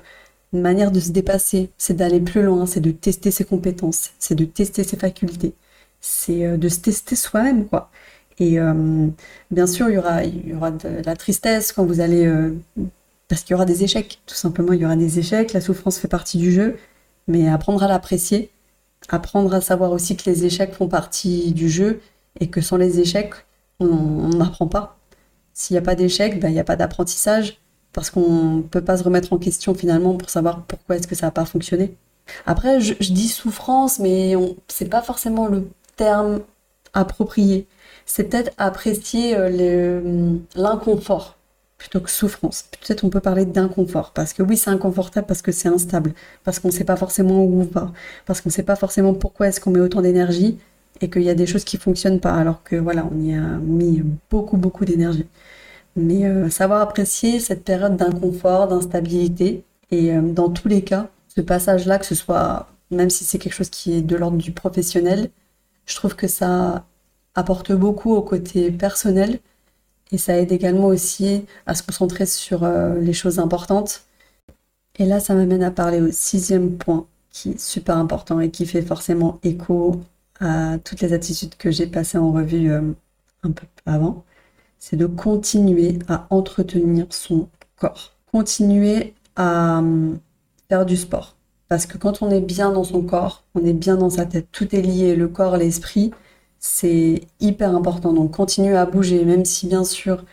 manière 0.53 0.93
de 0.93 1.01
se 1.01 1.11
dépasser, 1.11 1.71
c'est 1.77 1.95
d'aller 1.95 2.21
plus 2.21 2.43
loin, 2.43 2.65
c'est 2.67 2.81
de 2.81 2.93
tester 2.93 3.31
ses 3.33 3.45
compétences, 3.45 4.13
c'est 4.19 4.37
de 4.37 4.45
tester 4.45 4.85
ses 4.85 4.97
facultés, 4.97 5.55
c'est 6.01 6.47
euh, 6.47 6.57
de 6.57 6.69
se 6.69 6.79
tester 6.79 7.17
soi-même, 7.17 7.67
quoi. 7.67 7.91
Et 8.39 8.59
bien 9.51 9.67
sûr, 9.67 9.89
il 9.89 9.95
y 9.95 9.99
aura, 9.99 10.25
il 10.25 10.49
y 10.49 10.55
aura 10.55 10.71
de 10.71 11.03
la 11.05 11.17
tristesse 11.17 11.73
quand 11.73 11.87
vous 11.87 12.01
allez... 12.01 12.31
parce 13.29 13.43
qu'il 13.43 13.53
y 13.53 13.55
aura 13.55 13.65
des 13.65 13.83
échecs, 13.85 14.21
tout 14.27 14.35
simplement, 14.35 14.75
il 14.75 14.81
y 14.81 14.85
aura 14.85 14.97
des 14.97 15.19
échecs, 15.19 15.55
la 15.55 15.63
souffrance 15.63 15.99
fait 15.99 16.09
partie 16.09 16.37
du 16.39 16.53
jeu, 16.53 16.77
mais 17.29 17.49
apprendre 17.49 17.83
à 17.83 17.89
l'apprécier, 17.89 18.51
apprendre 19.09 19.55
à 19.55 19.61
savoir 19.61 19.93
aussi 19.93 20.17
que 20.17 20.29
les 20.29 20.45
échecs 20.45 20.75
font 20.75 20.89
partie 20.89 21.53
du 21.53 21.69
jeu 21.69 22.01
et 22.41 22.49
que 22.49 22.61
sans 22.61 22.77
les 22.77 23.01
échecs, 23.01 23.35
on 23.81 24.29
n'apprend 24.31 24.67
pas. 24.67 24.99
S'il 25.53 25.75
n'y 25.75 25.79
a 25.79 25.83
pas 25.83 25.95
d'échec, 25.95 26.39
ben, 26.41 26.49
il 26.49 26.55
n'y 26.55 26.61
a 26.61 26.65
pas 26.65 26.77
d'apprentissage, 26.77 27.59
parce 27.93 28.11
qu'on 28.11 28.57
ne 28.57 28.63
peut 28.63 28.83
pas 28.83 28.99
se 28.99 29.05
remettre 29.05 29.33
en 29.33 29.39
question 29.39 29.75
finalement 29.75 30.17
pour 30.17 30.29
savoir 30.29 30.63
pourquoi 30.65 30.97
est-ce 30.97 31.07
que 31.07 31.15
ça 31.15 31.27
n'a 31.27 31.31
pas 31.33 31.47
fonctionné. 31.47 31.97
Après, 32.45 32.81
je, 32.81 32.95
dis 33.13 33.29
souffrance, 33.29 33.99
mais 33.99 34.35
ce 34.69 34.85
n'est 34.85 34.91
pas 34.91 35.03
forcément 35.03 35.49
le 35.49 35.69
terme 35.97 36.41
approprié. 36.93 37.67
C'est 38.05 38.25
peut-être 38.25 38.53
apprécier 38.59 39.35
euh, 39.37 40.37
l'inconfort 40.55 41.37
plutôt 41.79 42.01
que 42.01 42.11
souffrance. 42.11 42.65
Peut-être 42.81 43.05
on 43.05 43.11
peut 43.11 43.21
parler 43.21 43.45
d'inconfort, 43.45 44.13
parce 44.13 44.33
que 44.33 44.43
oui, 44.43 44.57
c'est 44.57 44.71
inconfortable 44.71 45.27
parce 45.27 45.43
que 45.43 45.53
c'est 45.53 45.69
instable, 45.69 46.15
parce 46.45 46.59
qu'on 46.59 46.69
ne 46.69 46.73
sait 46.73 46.85
pas 46.85 46.97
forcément 46.97 47.45
où 47.45 47.61
on 47.61 47.65
va, 47.65 47.93
parce 48.27 48.41
qu'on 48.41 48.49
ne 48.49 48.55
sait 48.55 48.63
pas 48.63 48.77
forcément 48.77 49.15
pourquoi 49.15 49.49
est-ce 49.49 49.61
qu'on 49.61 49.71
met 49.71 49.81
autant 49.81 50.03
d'énergie, 50.03 50.59
et 51.01 51.11
qu'il 51.11 51.23
y 51.23 51.31
a 51.31 51.35
des 51.35 51.47
choses 51.47 51.65
qui 51.65 51.77
fonctionnent 51.77 52.21
pas 52.21 52.35
alors 52.35 52.63
que 52.63 52.77
voilà, 52.77 53.07
on 53.13 53.21
y 53.23 53.35
a 53.35 53.41
mis 53.59 54.03
beaucoup 54.31 54.57
beaucoup 54.57 54.85
d'énergie. 54.85 55.27
Mais 55.97 56.27
euh, 56.27 56.51
savoir 56.51 56.83
apprécier 56.83 57.41
cette 57.41 57.65
période 57.65 57.97
d'inconfort, 57.97 58.69
d'instabilité 58.69 59.65
et 59.91 60.13
euh, 60.15 60.21
dans 60.23 60.51
tous 60.51 60.69
les 60.69 60.83
cas, 60.83 61.09
ce 61.29 61.41
passage-là, 61.41 61.99
que 61.99 62.07
ce 62.07 62.15
soit 62.15 62.69
même 62.91 63.11
si 63.11 63.25
c'est 63.25 63.39
quelque 63.39 63.55
chose 63.55 63.71
qui 63.71 63.95
est 63.95 64.03
de 64.03 64.17
l'ordre 64.17 64.39
du 64.39 64.53
professionnel, 64.53 65.31
je 65.87 65.95
trouve 65.97 66.17
que 66.17 66.29
ça 66.29 66.85
apporte 67.35 67.73
beaucoup 67.73 68.15
au 68.15 68.23
côté 68.23 68.71
personnel 68.71 69.41
et 70.13 70.19
ça 70.19 70.39
aide 70.39 70.53
également 70.53 70.87
aussi 70.87 71.45
à 71.67 71.75
se 71.75 71.83
concentrer 71.83 72.27
sur 72.27 72.65
euh, 72.65 72.99
les 73.01 73.13
choses 73.13 73.39
importantes. 73.39 74.03
Et 74.99 75.05
là, 75.05 75.21
ça 75.21 75.35
m'amène 75.35 75.63
à 75.63 75.71
parler 75.71 76.01
au 76.01 76.11
sixième 76.11 76.77
point 76.77 77.07
qui 77.31 77.51
est 77.51 77.61
super 77.61 77.99
important 77.99 78.41
et 78.41 78.51
qui 78.51 78.67
fait 78.67 78.83
forcément 78.83 79.39
écho 79.43 80.01
à 80.41 80.79
toutes 80.85 81.01
les 81.01 81.13
attitudes 81.13 81.57
que 81.57 81.71
j'ai 81.71 81.87
passées 81.87 82.19
en 82.19 82.33
revue 82.33 82.71
euh, 82.71 82.93
un 83.43 83.51
peu 83.51 83.67
avant. 83.85 84.25
C'est 84.79 84.97
de 84.97 85.07
continuer 85.07 85.99
à 86.09 86.27
entretenir 86.31 87.07
son 87.11 87.49
corps. 87.77 88.15
Continuer 88.33 89.15
à 89.35 89.81
euh, 89.81 90.15
faire 90.69 90.87
du 90.87 90.97
sport. 90.97 91.37
Parce 91.69 91.87
que 91.87 91.99
quand 91.99 92.23
on 92.23 92.31
est 92.31 92.41
bien 92.41 92.71
dans 92.71 92.85
son 92.85 93.03
corps, 93.03 93.43
on 93.55 93.65
est 93.65 93.73
bien 93.73 93.97
dans 93.97 94.11
sa 94.11 94.25
tête. 94.25 94.47
Tout 94.53 94.75
est 94.75 94.83
lié, 94.83 95.17
le 95.17 95.29
corps, 95.29 95.57
l'esprit. 95.57 96.13
C'est 96.69 97.23
hyper 97.41 97.75
important. 97.75 98.13
Donc 98.13 98.33
continuer 98.33 98.77
à 98.77 98.87
bouger, 98.87 99.25
même 99.25 99.45
si 99.45 99.67
bien 99.67 99.85
sûr, 99.85 100.25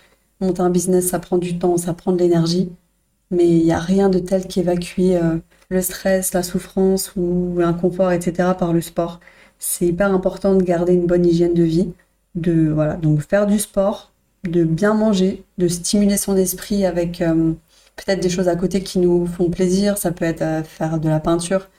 monter 0.42 0.62
un 0.62 0.70
business, 0.70 1.10
ça 1.10 1.20
prend 1.20 1.38
du 1.38 1.60
temps, 1.60 1.78
ça 1.78 1.94
prend 1.94 2.12
de 2.12 2.20
l'énergie 2.20 2.72
mais 3.34 3.48
il 3.50 3.63
n'y 3.63 3.74
a 3.74 3.80
rien 3.80 4.10
de 4.10 4.20
tel 4.20 4.48
qu'évacuer 4.48 5.18
euh, 5.18 5.38
le 5.70 5.82
stress, 5.82 6.34
la 6.34 6.44
souffrance 6.44 7.13
ou 7.16 7.56
l'inconfort, 7.58 8.12
etc. 8.12 8.50
par 8.58 8.74
le 8.74 8.82
sport. 8.82 9.20
C'est 9.60 9.88
hyper 9.88 10.13
important 10.13 10.56
de 10.56 10.63
garder 10.63 10.94
une 10.94 11.08
bonne 11.08 11.25
hygiène 11.25 11.54
de 11.54 11.63
vie, 11.63 11.94
de 12.36 12.70
voilà, 12.70 12.96
donc 12.96 13.22
faire 13.22 13.48
du 13.48 13.60
sport, 13.60 14.12
de 14.44 14.63
bien 14.63 14.94
manger, 14.94 15.44
de 15.58 15.68
stimuler 15.68 16.18
son 16.18 16.36
esprit 16.38 16.86
avec 16.86 17.22
euh, 17.22 17.54
peut-être 17.96 18.20
des 18.20 18.30
choses 18.30 18.48
à 18.48 18.56
côté 18.56 18.82
qui 18.84 19.00
nous 19.00 19.25
font 19.25 19.50
plaisir. 19.50 19.98
Ça 19.98 20.12
peut 20.12 20.25
être 20.25 20.42
euh, 20.42 20.63
faire 20.63 21.00
de 21.00 21.10
la 21.10 21.20
peinture, 21.20 21.70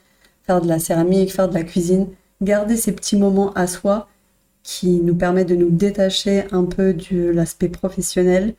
faire 0.44 0.60
de 0.60 0.68
la 0.68 0.78
céramique, 0.78 1.32
faire 1.32 1.48
de 1.48 1.54
la 1.54 1.64
cuisine. 1.64 2.08
Garder 2.42 2.76
ces 2.76 2.92
petits 2.92 3.16
moments 3.16 3.52
à 3.54 3.66
soi 3.66 4.08
qui 4.64 5.00
nous 5.02 5.14
permettent 5.14 5.50
de 5.50 5.54
nous 5.54 5.70
détacher 5.70 6.46
un 6.50 6.64
peu 6.64 6.94
de 6.94 7.28
l'aspect 7.28 7.68
professionnel 7.68 8.54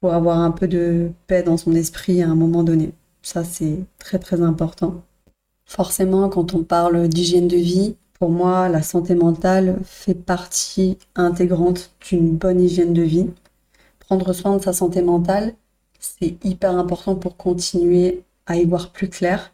pour 0.00 0.12
avoir 0.12 0.40
un 0.40 0.50
peu 0.50 0.68
de 0.68 1.10
paix 1.28 1.42
dans 1.42 1.56
son 1.56 1.72
esprit 1.72 2.22
à 2.22 2.28
un 2.28 2.34
moment 2.34 2.64
donné. 2.64 2.92
Ça, 3.22 3.44
c'est 3.44 3.78
très 3.98 4.18
très 4.18 4.42
important. 4.42 5.02
Forcément, 5.64 6.28
quand 6.28 6.54
on 6.54 6.64
parle 6.64 7.08
d'hygiène 7.08 7.48
de 7.48 7.56
vie, 7.56 7.96
pour 8.18 8.30
moi, 8.30 8.68
la 8.68 8.82
santé 8.82 9.14
mentale 9.14 9.78
fait 9.84 10.14
partie 10.14 10.98
intégrante 11.14 11.92
d'une 12.08 12.36
bonne 12.36 12.60
hygiène 12.60 12.92
de 12.92 13.02
vie. 13.02 13.30
Prendre 14.00 14.32
soin 14.32 14.56
de 14.56 14.62
sa 14.62 14.72
santé 14.72 15.00
mentale, 15.00 15.54
c'est 16.00 16.36
hyper 16.44 16.76
important 16.76 17.14
pour 17.14 17.36
continuer 17.36 18.22
à 18.46 18.56
y 18.56 18.64
voir 18.64 18.90
plus 18.90 19.08
clair, 19.08 19.52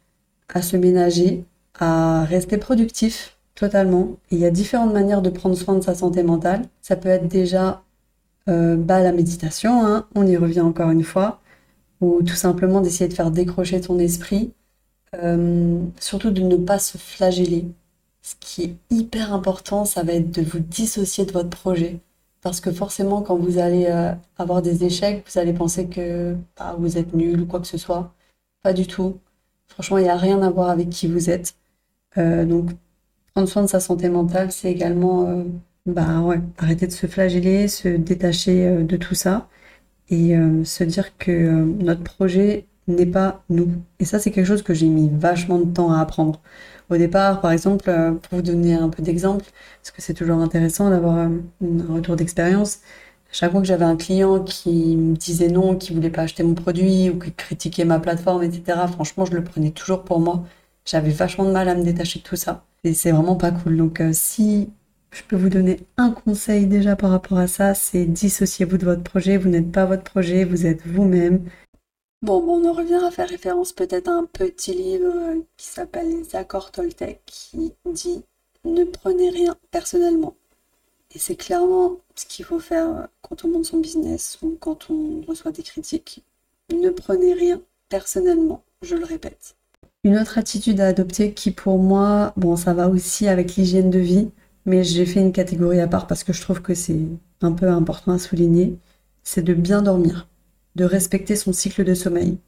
à 0.48 0.62
se 0.62 0.76
ménager, 0.76 1.44
à 1.78 2.24
rester 2.24 2.58
productif 2.58 3.36
totalement. 3.54 4.16
il 4.30 4.38
y 4.38 4.46
a 4.46 4.50
différentes 4.50 4.92
manières 4.92 5.22
de 5.22 5.30
prendre 5.30 5.56
soin 5.56 5.76
de 5.76 5.80
sa 5.82 5.94
santé 5.94 6.22
mentale. 6.22 6.62
Ça 6.80 6.96
peut 6.96 7.08
être 7.08 7.28
déjà 7.28 7.82
euh, 8.48 8.76
bah, 8.76 9.00
la 9.02 9.12
méditation, 9.12 9.84
hein, 9.86 10.06
on 10.14 10.26
y 10.26 10.36
revient 10.36 10.60
encore 10.60 10.90
une 10.90 11.04
fois, 11.04 11.40
ou 12.00 12.22
tout 12.22 12.34
simplement 12.34 12.80
d'essayer 12.80 13.08
de 13.08 13.14
faire 13.14 13.30
décrocher 13.30 13.80
ton 13.80 13.98
esprit, 13.98 14.52
euh, 15.16 15.80
surtout 16.00 16.30
de 16.30 16.42
ne 16.42 16.56
pas 16.56 16.78
se 16.78 16.98
flageller. 16.98 17.66
Ce 18.22 18.34
qui 18.40 18.64
est 18.64 18.76
hyper 18.90 19.32
important, 19.34 19.84
ça 19.84 20.02
va 20.04 20.14
être 20.14 20.30
de 20.32 20.42
vous 20.42 20.60
dissocier 20.60 21.24
de 21.26 21.32
votre 21.32 21.50
projet. 21.50 22.00
Parce 22.42 22.60
que 22.60 22.72
forcément, 22.72 23.22
quand 23.22 23.36
vous 23.36 23.58
allez 23.58 23.86
euh, 23.88 24.12
avoir 24.38 24.62
des 24.62 24.84
échecs, 24.84 25.24
vous 25.28 25.38
allez 25.38 25.52
penser 25.52 25.88
que 25.88 26.36
bah, 26.58 26.76
vous 26.78 26.98
êtes 26.98 27.14
nul 27.14 27.40
ou 27.42 27.46
quoi 27.46 27.60
que 27.60 27.66
ce 27.68 27.78
soit. 27.78 28.12
Pas 28.62 28.72
du 28.72 28.86
tout. 28.86 29.18
Franchement, 29.68 29.98
il 29.98 30.04
n'y 30.04 30.08
a 30.10 30.16
rien 30.16 30.42
à 30.42 30.50
voir 30.50 30.70
avec 30.70 30.90
qui 30.90 31.06
vous 31.08 31.30
êtes. 31.30 31.54
donc, 32.16 32.70
prendre 33.34 33.48
soin 33.48 33.62
de 33.62 33.68
sa 33.68 33.80
santé 33.80 34.08
mentale, 34.08 34.52
c'est 34.52 34.70
également 34.70 35.44
bah 35.86 36.20
ouais, 36.20 36.40
arrêter 36.58 36.86
de 36.86 36.92
se 36.92 37.06
flageller, 37.06 37.66
se 37.68 37.88
détacher 37.88 38.66
euh, 38.66 38.82
de 38.84 38.96
tout 38.96 39.14
ça 39.16 39.48
et 40.10 40.36
euh, 40.36 40.64
se 40.64 40.84
dire 40.84 41.16
que 41.18 41.32
euh, 41.32 41.64
notre 41.80 42.04
projet 42.04 42.66
n'est 42.88 43.06
pas 43.06 43.42
nous. 43.50 43.68
Et 44.00 44.04
ça, 44.04 44.18
c'est 44.18 44.30
quelque 44.30 44.46
chose 44.46 44.62
que 44.62 44.74
j'ai 44.74 44.88
mis 44.88 45.10
vachement 45.12 45.58
de 45.58 45.72
temps 45.72 45.92
à 45.92 46.00
apprendre. 46.00 46.40
Au 46.90 46.96
départ, 46.96 47.40
par 47.40 47.52
exemple, 47.52 47.84
pour 48.22 48.38
vous 48.38 48.42
donner 48.42 48.74
un 48.74 48.88
peu 48.90 49.02
d'exemple, 49.02 49.44
parce 49.80 49.92
que 49.92 50.02
c'est 50.02 50.14
toujours 50.14 50.38
intéressant 50.38 50.90
d'avoir 50.90 51.16
un 51.16 51.32
retour 51.88 52.16
d'expérience, 52.16 52.80
chaque 53.32 53.52
fois 53.52 53.60
que 53.62 53.66
j'avais 53.66 53.84
un 53.84 53.96
client 53.96 54.40
qui 54.44 54.96
me 54.96 55.16
disait 55.16 55.48
non, 55.48 55.76
qui 55.76 55.94
voulait 55.94 56.10
pas 56.10 56.22
acheter 56.22 56.42
mon 56.42 56.54
produit 56.54 57.10
ou 57.10 57.18
qui 57.18 57.32
critiquait 57.32 57.84
ma 57.84 57.98
plateforme, 58.00 58.42
etc., 58.42 58.78
franchement, 58.92 59.24
je 59.24 59.32
le 59.34 59.44
prenais 59.44 59.70
toujours 59.70 60.04
pour 60.04 60.20
moi. 60.20 60.44
J'avais 60.84 61.10
vachement 61.10 61.44
de 61.44 61.52
mal 61.52 61.68
à 61.68 61.74
me 61.74 61.84
détacher 61.84 62.18
de 62.18 62.24
tout 62.24 62.36
ça. 62.36 62.64
Et 62.84 62.94
c'est 62.94 63.12
vraiment 63.12 63.36
pas 63.36 63.52
cool. 63.52 63.76
Donc, 63.76 64.02
si 64.12 64.70
je 65.10 65.22
peux 65.22 65.36
vous 65.36 65.50
donner 65.50 65.80
un 65.96 66.10
conseil 66.10 66.66
déjà 66.66 66.96
par 66.96 67.10
rapport 67.10 67.38
à 67.38 67.46
ça, 67.46 67.74
c'est 67.74 68.06
dissociez-vous 68.06 68.78
de 68.78 68.84
votre 68.84 69.02
projet, 69.02 69.36
vous 69.36 69.48
n'êtes 69.48 69.70
pas 69.70 69.84
votre 69.84 70.04
projet, 70.04 70.44
vous 70.44 70.66
êtes 70.66 70.84
vous-même. 70.86 71.44
Bon, 72.22 72.40
bon, 72.40 72.62
on 72.62 72.68
en 72.68 72.72
revient 72.72 73.00
à 73.04 73.10
faire 73.10 73.28
référence 73.28 73.72
peut-être 73.72 74.08
à 74.08 74.12
un 74.12 74.24
petit 74.24 74.72
livre 74.72 75.44
qui 75.56 75.66
s'appelle 75.66 76.08
Les 76.08 76.36
accords 76.36 76.70
Toltec 76.70 77.20
qui 77.26 77.72
dit 77.84 78.24
ne 78.64 78.84
prenez 78.84 79.28
rien 79.30 79.56
personnellement. 79.70 80.36
Et 81.14 81.18
c'est 81.18 81.36
clairement 81.36 81.98
ce 82.14 82.24
qu'il 82.26 82.44
faut 82.44 82.60
faire 82.60 83.08
quand 83.22 83.44
on 83.44 83.48
monte 83.48 83.66
son 83.66 83.78
business 83.80 84.38
ou 84.42 84.56
quand 84.60 84.88
on 84.90 85.22
reçoit 85.22 85.52
des 85.52 85.62
critiques. 85.62 86.24
Ne 86.72 86.90
prenez 86.90 87.34
rien 87.34 87.60
personnellement, 87.88 88.62
je 88.82 88.94
le 88.94 89.04
répète. 89.04 89.56
Une 90.04 90.18
autre 90.18 90.38
attitude 90.38 90.80
à 90.80 90.88
adopter 90.88 91.32
qui 91.32 91.52
pour 91.52 91.78
moi, 91.78 92.32
bon, 92.36 92.56
ça 92.56 92.74
va 92.74 92.88
aussi 92.88 93.28
avec 93.28 93.54
l'hygiène 93.54 93.88
de 93.90 94.00
vie, 94.00 94.30
mais 94.66 94.82
j'ai 94.82 95.06
fait 95.06 95.20
une 95.20 95.30
catégorie 95.32 95.78
à 95.80 95.86
part 95.86 96.08
parce 96.08 96.24
que 96.24 96.32
je 96.32 96.40
trouve 96.40 96.60
que 96.60 96.74
c'est 96.74 96.98
un 97.40 97.52
peu 97.52 97.68
important 97.68 98.12
à 98.12 98.18
souligner, 98.18 98.78
c'est 99.22 99.42
de 99.42 99.54
bien 99.54 99.80
dormir, 99.80 100.28
de 100.74 100.84
respecter 100.84 101.36
son 101.36 101.52
cycle 101.52 101.84
de 101.84 101.94
sommeil. 101.94 102.38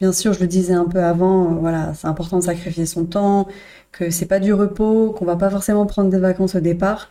Bien 0.00 0.12
sûr, 0.12 0.32
je 0.32 0.40
le 0.40 0.46
disais 0.48 0.74
un 0.74 0.86
peu 0.86 1.02
avant, 1.02 1.52
euh, 1.52 1.56
voilà, 1.60 1.94
c'est 1.94 2.08
important 2.08 2.38
de 2.38 2.44
sacrifier 2.44 2.86
son 2.86 3.04
temps, 3.06 3.48
que 3.92 4.10
c'est 4.10 4.26
pas 4.26 4.40
du 4.40 4.52
repos, 4.52 5.12
qu'on 5.12 5.24
va 5.24 5.36
pas 5.36 5.50
forcément 5.50 5.86
prendre 5.86 6.10
des 6.10 6.18
vacances 6.18 6.54
au 6.56 6.60
départ, 6.60 7.10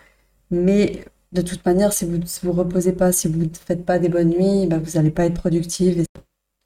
mais 0.52 1.06
de 1.34 1.42
toute 1.42 1.66
manière, 1.66 1.94
si 1.94 2.06
vous 2.06 2.18
ne 2.18 2.26
vous 2.44 2.54
reposez 2.54 2.94
pas, 2.94 3.12
si 3.12 3.28
vous 3.28 3.40
ne 3.40 3.50
faites 3.54 3.86
pas 3.86 4.00
des 4.00 4.10
bonnes 4.10 4.30
nuits, 4.30 4.68
bah, 4.68 4.80
vous 4.80 4.92
n'allez 4.94 5.12
pas 5.12 5.26
être 5.26 5.36
productive. 5.36 6.06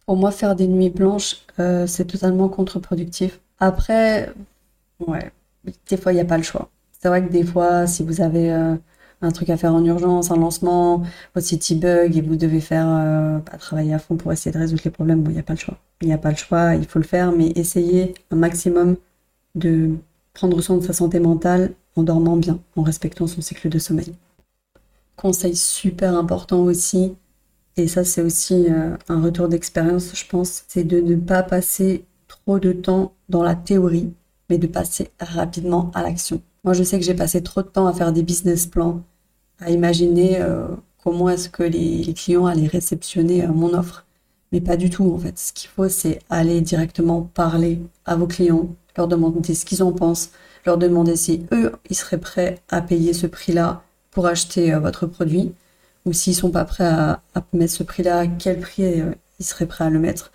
Pour 0.05 0.17
moi, 0.17 0.31
faire 0.31 0.55
des 0.55 0.67
nuits 0.67 0.89
blanches, 0.89 1.37
euh, 1.59 1.87
c'est 1.87 2.05
totalement 2.05 2.47
contre-productif. 2.49 3.39
Après, 3.59 4.31
ouais, 4.99 5.31
des 5.89 5.97
fois, 5.97 6.11
il 6.11 6.15
n'y 6.15 6.21
a 6.21 6.25
pas 6.25 6.37
le 6.37 6.43
choix. 6.43 6.69
C'est 6.91 7.07
vrai 7.07 7.25
que 7.25 7.31
des 7.31 7.43
fois, 7.43 7.87
si 7.87 8.03
vous 8.03 8.21
avez 8.21 8.51
euh, 8.51 8.75
un 9.21 9.31
truc 9.31 9.49
à 9.49 9.57
faire 9.57 9.73
en 9.73 9.83
urgence, 9.83 10.31
un 10.31 10.37
lancement, 10.37 11.03
votre 11.33 11.47
site 11.47 11.79
bug 11.79 12.15
et 12.17 12.21
vous 12.21 12.35
devez 12.35 12.61
faire 12.61 12.87
euh, 12.87 13.39
travailler 13.59 13.93
à 13.93 13.99
fond 13.99 14.15
pour 14.15 14.31
essayer 14.31 14.51
de 14.51 14.59
résoudre 14.59 14.81
les 14.85 14.91
problèmes, 14.91 15.21
bon, 15.21 15.31
il 15.31 15.33
n'y 15.33 15.39
a 15.39 15.43
pas 15.43 15.53
le 15.53 15.59
choix. 15.59 15.77
Il 16.01 16.07
n'y 16.07 16.13
a 16.13 16.17
pas 16.17 16.29
le 16.29 16.35
choix, 16.35 16.75
il 16.75 16.85
faut 16.85 16.99
le 16.99 17.05
faire, 17.05 17.31
mais 17.31 17.51
essayez 17.55 18.13
un 18.31 18.35
maximum 18.35 18.97
de 19.55 19.91
prendre 20.33 20.61
soin 20.61 20.77
de 20.77 20.83
sa 20.83 20.93
santé 20.93 21.19
mentale 21.19 21.73
en 21.95 22.03
dormant 22.03 22.37
bien, 22.37 22.59
en 22.75 22.83
respectant 22.83 23.25
son 23.27 23.41
cycle 23.41 23.69
de 23.69 23.79
sommeil. 23.79 24.13
Conseil 25.15 25.55
super 25.55 26.15
important 26.15 26.59
aussi, 26.61 27.15
et 27.77 27.87
ça 27.87 28.03
c'est 28.03 28.21
aussi 28.21 28.67
euh, 28.69 28.95
un 29.09 29.21
retour 29.21 29.47
d'expérience, 29.49 30.11
je 30.15 30.25
pense, 30.27 30.63
c'est 30.67 30.83
de 30.83 31.01
ne 31.01 31.15
pas 31.15 31.43
passer 31.43 32.05
trop 32.27 32.59
de 32.59 32.71
temps 32.71 33.13
dans 33.29 33.43
la 33.43 33.55
théorie, 33.55 34.13
mais 34.49 34.57
de 34.57 34.67
passer 34.67 35.09
rapidement 35.19 35.91
à 35.93 36.03
l'action. 36.03 36.41
Moi, 36.63 36.73
je 36.73 36.83
sais 36.83 36.99
que 36.99 37.05
j'ai 37.05 37.13
passé 37.13 37.43
trop 37.43 37.61
de 37.61 37.67
temps 37.67 37.87
à 37.87 37.93
faire 37.93 38.13
des 38.13 38.23
business 38.23 38.65
plans, 38.65 39.01
à 39.59 39.69
imaginer 39.69 40.41
euh, 40.41 40.67
comment 41.03 41.29
est-ce 41.29 41.49
que 41.49 41.63
les, 41.63 42.13
clients 42.13 42.45
allaient 42.45 42.67
réceptionner 42.67 43.43
euh, 43.45 43.49
mon 43.49 43.73
offre. 43.73 44.05
Mais 44.51 44.61
pas 44.61 44.77
du 44.77 44.89
tout, 44.89 45.11
en 45.13 45.17
fait. 45.17 45.37
Ce 45.37 45.53
qu'il 45.53 45.69
faut, 45.69 45.89
c'est 45.89 46.19
aller 46.29 46.61
directement 46.61 47.21
parler 47.33 47.79
à 48.05 48.15
vos 48.15 48.27
clients, 48.27 48.69
leur 48.97 49.07
demander 49.07 49.53
ce 49.53 49.65
qu'ils 49.65 49.83
en 49.83 49.91
pensent, 49.91 50.31
leur 50.65 50.77
demander 50.77 51.15
si 51.15 51.45
eux, 51.51 51.73
ils 51.89 51.95
seraient 51.95 52.19
prêts 52.19 52.59
à 52.69 52.81
payer 52.81 53.13
ce 53.13 53.27
prix-là 53.27 53.83
pour 54.11 54.25
acheter 54.27 54.73
votre 54.75 55.05
produit, 55.05 55.53
ou 56.05 56.13
s'ils 56.13 56.35
sont 56.35 56.51
pas 56.51 56.65
prêts 56.65 56.85
à, 56.85 57.21
à 57.35 57.43
mettre 57.53 57.73
ce 57.73 57.83
prix-là, 57.83 58.27
quel 58.27 58.59
prix 58.59 58.83
ils 59.39 59.45
seraient 59.45 59.65
prêts 59.65 59.85
à 59.85 59.89
le 59.89 59.99
mettre? 59.99 60.31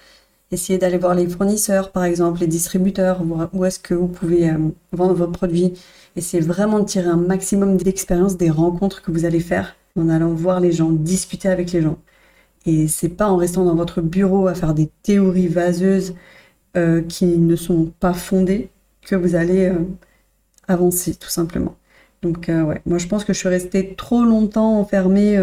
Essayez 0.52 0.78
d'aller 0.78 0.98
voir 0.98 1.14
les 1.14 1.28
fournisseurs, 1.28 1.92
par 1.92 2.04
exemple, 2.04 2.40
les 2.40 2.48
distributeurs, 2.48 3.22
où 3.52 3.64
est-ce 3.64 3.78
que 3.78 3.94
vous 3.94 4.08
pouvez 4.08 4.50
vendre 4.92 5.14
vos 5.14 5.28
produits 5.28 5.74
Essayez 6.16 6.42
vraiment 6.42 6.80
de 6.80 6.84
tirer 6.84 7.08
un 7.08 7.16
maximum 7.16 7.76
d'expérience 7.76 8.36
des 8.36 8.50
rencontres 8.50 9.00
que 9.02 9.12
vous 9.12 9.24
allez 9.24 9.40
faire 9.40 9.76
en 9.96 10.08
allant 10.08 10.32
voir 10.34 10.60
les 10.60 10.72
gens, 10.72 10.90
discuter 10.90 11.48
avec 11.48 11.72
les 11.72 11.82
gens. 11.82 11.98
Et 12.66 12.88
c'est 12.88 13.08
pas 13.08 13.28
en 13.28 13.36
restant 13.36 13.64
dans 13.64 13.74
votre 13.74 14.00
bureau 14.02 14.46
à 14.48 14.54
faire 14.54 14.74
des 14.74 14.90
théories 15.02 15.48
vaseuses 15.48 16.14
euh, 16.76 17.02
qui 17.02 17.26
ne 17.26 17.56
sont 17.56 17.92
pas 18.00 18.14
fondées 18.14 18.70
que 19.02 19.16
vous 19.16 19.34
allez 19.34 19.66
euh, 19.66 19.78
avancer, 20.68 21.14
tout 21.14 21.30
simplement. 21.30 21.76
Donc 22.22 22.48
euh, 22.48 22.62
ouais, 22.62 22.82
moi 22.84 22.98
je 22.98 23.06
pense 23.06 23.24
que 23.24 23.32
je 23.32 23.38
suis 23.38 23.48
restée 23.48 23.94
trop 23.94 24.24
longtemps 24.24 24.78
enfermée 24.78 25.38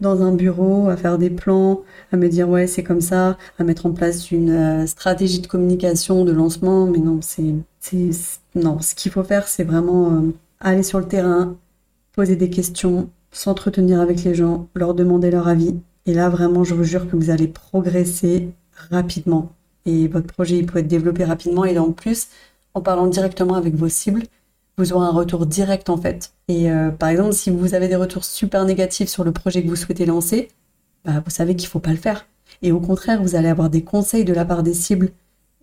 dans 0.00 0.22
un 0.22 0.34
bureau 0.34 0.88
à 0.88 0.96
faire 0.96 1.18
des 1.18 1.30
plans, 1.30 1.82
à 2.12 2.16
me 2.16 2.28
dire 2.28 2.48
ouais 2.48 2.66
c'est 2.66 2.82
comme 2.82 3.02
ça, 3.02 3.36
à 3.58 3.64
mettre 3.64 3.84
en 3.84 3.92
place 3.92 4.30
une 4.30 4.86
stratégie 4.86 5.40
de 5.40 5.46
communication, 5.46 6.24
de 6.24 6.32
lancement, 6.32 6.86
mais 6.86 6.98
non 6.98 7.20
c'est 7.20 7.54
non, 8.54 8.80
ce 8.80 8.94
qu'il 8.94 9.12
faut 9.12 9.24
faire, 9.24 9.48
c'est 9.48 9.64
vraiment 9.64 10.12
euh, 10.12 10.34
aller 10.60 10.82
sur 10.82 10.98
le 11.00 11.06
terrain, 11.08 11.56
poser 12.12 12.36
des 12.36 12.50
questions, 12.50 13.10
s'entretenir 13.32 14.00
avec 14.00 14.24
les 14.24 14.34
gens, 14.34 14.68
leur 14.74 14.94
demander 14.94 15.30
leur 15.30 15.48
avis. 15.48 15.76
Et 16.06 16.14
là, 16.14 16.28
vraiment, 16.28 16.64
je 16.64 16.74
vous 16.74 16.84
jure 16.84 17.08
que 17.10 17.16
vous 17.16 17.30
allez 17.30 17.48
progresser 17.48 18.50
rapidement. 18.90 19.52
et 19.86 20.08
votre 20.08 20.26
projet 20.26 20.58
il 20.58 20.66
peut 20.66 20.78
être 20.78 20.88
développé 20.88 21.24
rapidement. 21.24 21.64
Et 21.64 21.78
en 21.78 21.92
plus, 21.92 22.28
en 22.74 22.80
parlant 22.80 23.06
directement 23.06 23.54
avec 23.54 23.74
vos 23.74 23.88
cibles, 23.88 24.22
vous 24.78 24.92
aurez 24.92 25.06
un 25.06 25.10
retour 25.10 25.46
direct 25.46 25.88
en 25.88 25.96
fait. 25.96 26.32
Et 26.48 26.70
euh, 26.70 26.90
par 26.90 27.08
exemple, 27.08 27.32
si 27.32 27.50
vous 27.50 27.74
avez 27.74 27.88
des 27.88 27.96
retours 27.96 28.24
super 28.24 28.64
négatifs 28.64 29.08
sur 29.08 29.24
le 29.24 29.32
projet 29.32 29.62
que 29.62 29.68
vous 29.68 29.76
souhaitez 29.76 30.06
lancer, 30.06 30.48
bah, 31.04 31.22
vous 31.24 31.30
savez 31.30 31.54
qu'il 31.56 31.66
ne 31.68 31.70
faut 31.70 31.80
pas 31.80 31.90
le 31.90 31.96
faire. 31.96 32.26
Et 32.62 32.72
au 32.72 32.80
contraire, 32.80 33.22
vous 33.22 33.36
allez 33.36 33.48
avoir 33.48 33.70
des 33.70 33.82
conseils 33.82 34.24
de 34.24 34.32
la 34.32 34.44
part 34.44 34.62
des 34.62 34.74
cibles. 34.74 35.10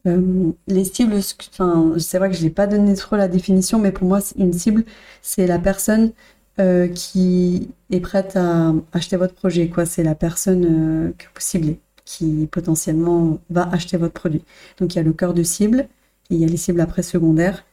Euh, 0.08 0.52
les 0.68 0.84
cibles, 0.86 1.16
enfin, 1.52 1.94
c'est 1.98 2.18
vrai 2.18 2.30
que 2.30 2.36
je 2.36 2.44
n'ai 2.44 2.50
pas 2.50 2.68
donné 2.68 2.96
trop 2.96 3.16
la 3.16 3.28
définition, 3.28 3.80
mais 3.80 3.92
pour 3.92 4.08
moi, 4.08 4.20
une 4.38 4.54
cible, 4.54 4.84
c'est 5.22 5.48
la 5.48 5.60
personne 5.60 6.12
euh, 6.60 6.88
qui 6.88 7.70
est 7.92 8.00
prête 8.00 8.36
à 8.36 8.74
acheter 8.94 9.18
votre 9.18 9.34
projet. 9.34 9.70
Quoi, 9.70 9.86
c'est 9.86 10.04
la 10.04 10.16
personne 10.16 11.14
que 11.18 11.26
vous 11.26 11.40
ciblez, 11.40 11.80
qui 12.06 12.48
potentiellement 12.52 13.40
va 13.50 13.70
acheter 13.72 13.98
votre 13.98 14.14
produit. 14.14 14.44
Donc 14.80 14.94
il 14.94 14.98
y 14.98 15.00
a 15.00 15.04
le 15.04 15.14
cœur 15.14 15.34
de 15.34 15.44
cible, 15.44 15.88
il 16.30 16.38
y 16.38 16.44
a 16.44 16.48
les 16.48 16.58
cibles 16.58 16.82
après 16.82 17.04
secondaires. 17.04 17.64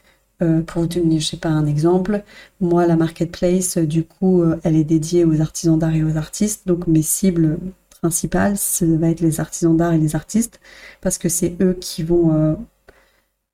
Euh, 0.40 0.62
pour 0.62 0.82
vous 0.82 0.88
donner, 0.88 1.18
je 1.18 1.26
sais 1.26 1.36
pas, 1.36 1.48
un 1.48 1.66
exemple, 1.66 2.22
moi, 2.60 2.86
la 2.86 2.96
marketplace, 2.96 3.76
euh, 3.76 3.86
du 3.86 4.04
coup, 4.04 4.42
euh, 4.42 4.56
elle 4.62 4.76
est 4.76 4.84
dédiée 4.84 5.24
aux 5.24 5.40
artisans 5.40 5.76
d'art 5.78 5.94
et 5.94 6.04
aux 6.04 6.16
artistes. 6.16 6.66
Donc, 6.66 6.86
mes 6.86 7.02
cibles 7.02 7.58
principales, 8.00 8.56
ça 8.56 8.86
va 8.86 9.10
être 9.10 9.20
les 9.20 9.40
artisans 9.40 9.76
d'art 9.76 9.92
et 9.94 9.98
les 9.98 10.14
artistes, 10.14 10.60
parce 11.00 11.18
que 11.18 11.28
c'est 11.28 11.56
eux 11.60 11.76
qui 11.80 12.04
vont 12.04 12.56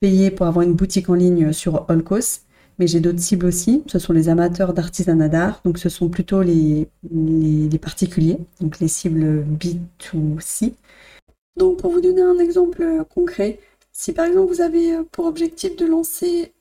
payer 0.01 0.31
pour 0.31 0.47
avoir 0.47 0.63
une 0.65 0.75
boutique 0.75 1.09
en 1.09 1.15
ligne 1.15 1.53
sur 1.53 1.87
Olcos. 1.89 2.43
Mais 2.79 2.87
j'ai 2.87 3.01
d'autres 3.01 3.21
cibles 3.21 3.47
aussi. 3.47 3.85
Ce 3.87 3.99
sont 3.99 4.13
les 4.13 4.29
amateurs 4.29 4.75
d'artisanat 4.75 5.29
d'art. 5.29 5.61
Donc, 5.65 5.79
ce 5.79 5.89
sont 5.89 6.09
plutôt 6.11 6.43
les, 6.43 6.89
particuliers, 7.81 8.39
donc 8.61 8.81
les 8.81 8.89
cibles 8.89 9.45
B2C. 9.45 10.75
Donc, 11.57 11.79
pour 11.79 11.93
vous 11.93 12.01
donner 12.01 12.23
un 12.23 12.39
exemple 12.39 12.85
concret, 13.15 13.61
si 13.93 14.13
par 14.13 14.27
exemple 14.27 14.53
vous 14.53 14.61
avez 14.61 14.99
pour 15.13 15.27
objectif 15.27 15.77
de 15.77 15.87
lancer 15.87 16.53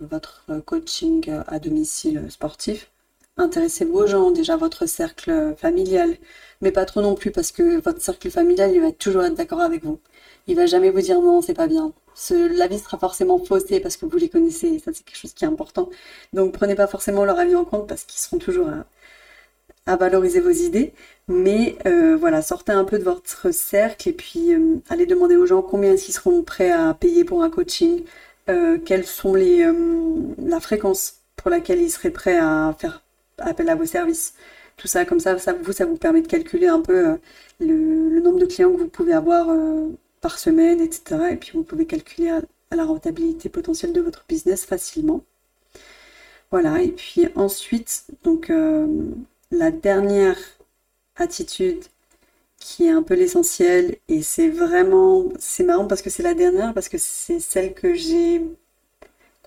votre 0.00 0.44
coaching 0.64 1.30
à 1.46 1.58
domicile 1.58 2.26
sportif. 2.30 2.90
Intéressez-vous 3.36 3.98
aux 3.98 4.06
gens, 4.06 4.30
déjà 4.30 4.56
votre 4.56 4.86
cercle 4.86 5.54
familial, 5.56 6.16
mais 6.60 6.70
pas 6.70 6.84
trop 6.84 7.02
non 7.02 7.16
plus 7.16 7.32
parce 7.32 7.50
que 7.50 7.80
votre 7.80 8.00
cercle 8.00 8.30
familial, 8.30 8.72
il 8.72 8.80
va 8.80 8.92
toujours 8.92 9.24
être 9.24 9.34
d'accord 9.34 9.60
avec 9.60 9.84
vous. 9.84 9.98
Il 10.46 10.56
va 10.56 10.66
jamais 10.66 10.90
vous 10.90 11.00
dire 11.00 11.20
non, 11.20 11.40
c'est 11.42 11.54
pas 11.54 11.66
bien. 11.66 11.92
Ce, 12.14 12.34
la 12.56 12.68
vie 12.68 12.78
sera 12.78 12.98
forcément 12.98 13.38
faussée 13.38 13.80
parce 13.80 13.96
que 13.96 14.06
vous 14.06 14.16
les 14.18 14.28
connaissez, 14.28 14.78
ça 14.78 14.92
c'est 14.94 15.04
quelque 15.04 15.18
chose 15.18 15.32
qui 15.34 15.44
est 15.44 15.48
important. 15.48 15.90
Donc 16.32 16.52
prenez 16.52 16.74
pas 16.76 16.86
forcément 16.86 17.24
leur 17.24 17.38
avis 17.38 17.56
en 17.56 17.64
compte 17.64 17.88
parce 17.88 18.04
qu'ils 18.04 18.20
seront 18.20 18.38
toujours 18.38 18.68
à, 19.86 19.96
valoriser 19.96 20.40
vos 20.40 20.50
idées. 20.50 20.92
Mais 21.28 21.76
euh, 21.86 22.16
voilà, 22.16 22.42
sortez 22.42 22.72
un 22.72 22.84
peu 22.84 22.98
de 22.98 23.04
votre 23.04 23.50
cercle 23.52 24.08
et 24.08 24.12
puis 24.12 24.54
euh, 24.54 24.76
allez 24.90 25.06
demander 25.06 25.36
aux 25.36 25.46
gens 25.46 25.62
combien 25.62 25.94
ils 25.94 25.98
seront 26.12 26.42
prêts 26.42 26.70
à 26.70 26.94
payer 26.94 27.24
pour 27.24 27.42
un 27.42 27.50
coaching, 27.50 28.04
euh, 28.48 28.78
quelles 28.84 29.06
sont 29.06 29.34
les, 29.34 29.62
euh, 29.64 29.72
la 30.38 30.60
fréquence 30.60 31.20
pour 31.36 31.50
laquelle 31.50 31.80
il 31.80 31.90
serait 31.90 32.10
prêt 32.10 32.36
à 32.36 32.74
faire 32.78 33.02
appel 33.38 33.68
à 33.68 33.74
vos 33.74 33.86
services? 33.86 34.34
Tout 34.76 34.88
ça, 34.88 35.04
comme 35.04 35.20
ça, 35.20 35.38
ça 35.38 35.52
vous, 35.52 35.72
ça 35.72 35.86
vous 35.86 35.96
permet 35.96 36.22
de 36.22 36.26
calculer 36.28 36.66
un 36.66 36.80
peu 36.80 37.08
euh, 37.10 37.16
le, 37.60 38.20
nombre 38.20 38.38
de 38.38 38.46
clients 38.46 38.72
que 38.72 38.78
vous 38.78 38.88
pouvez 38.88 39.12
avoir 39.12 39.48
par 40.20 40.38
semaine, 40.38 40.80
etc. 40.80 41.32
Et 41.32 41.36
puis 41.36 41.52
vous 41.54 41.62
pouvez 41.64 41.86
calculer 41.86 42.38
la 42.70 42.84
rentabilité 42.84 43.48
potentielle 43.48 43.92
de 43.92 44.00
votre 44.00 44.24
business 44.28 44.64
facilement. 44.64 45.22
Voilà, 46.50 46.82
et 46.82 46.90
puis 46.90 47.28
ensuite, 47.34 48.06
donc 48.22 48.50
la 49.50 49.70
dernière 49.70 50.38
attitude 51.16 51.84
qui 52.64 52.86
est 52.86 52.90
un 52.90 53.02
peu 53.02 53.14
l'essentiel. 53.14 53.96
Et 54.08 54.22
c'est 54.22 54.48
vraiment 54.48 55.26
c'est 55.38 55.64
marrant 55.64 55.86
parce 55.86 56.02
que 56.02 56.10
c'est 56.10 56.22
la 56.22 56.34
dernière 56.34 56.72
parce 56.74 56.88
que 56.88 56.96
c'est 56.98 57.38
celle 57.40 57.74
que 57.74 57.94
j'ai 57.94 58.42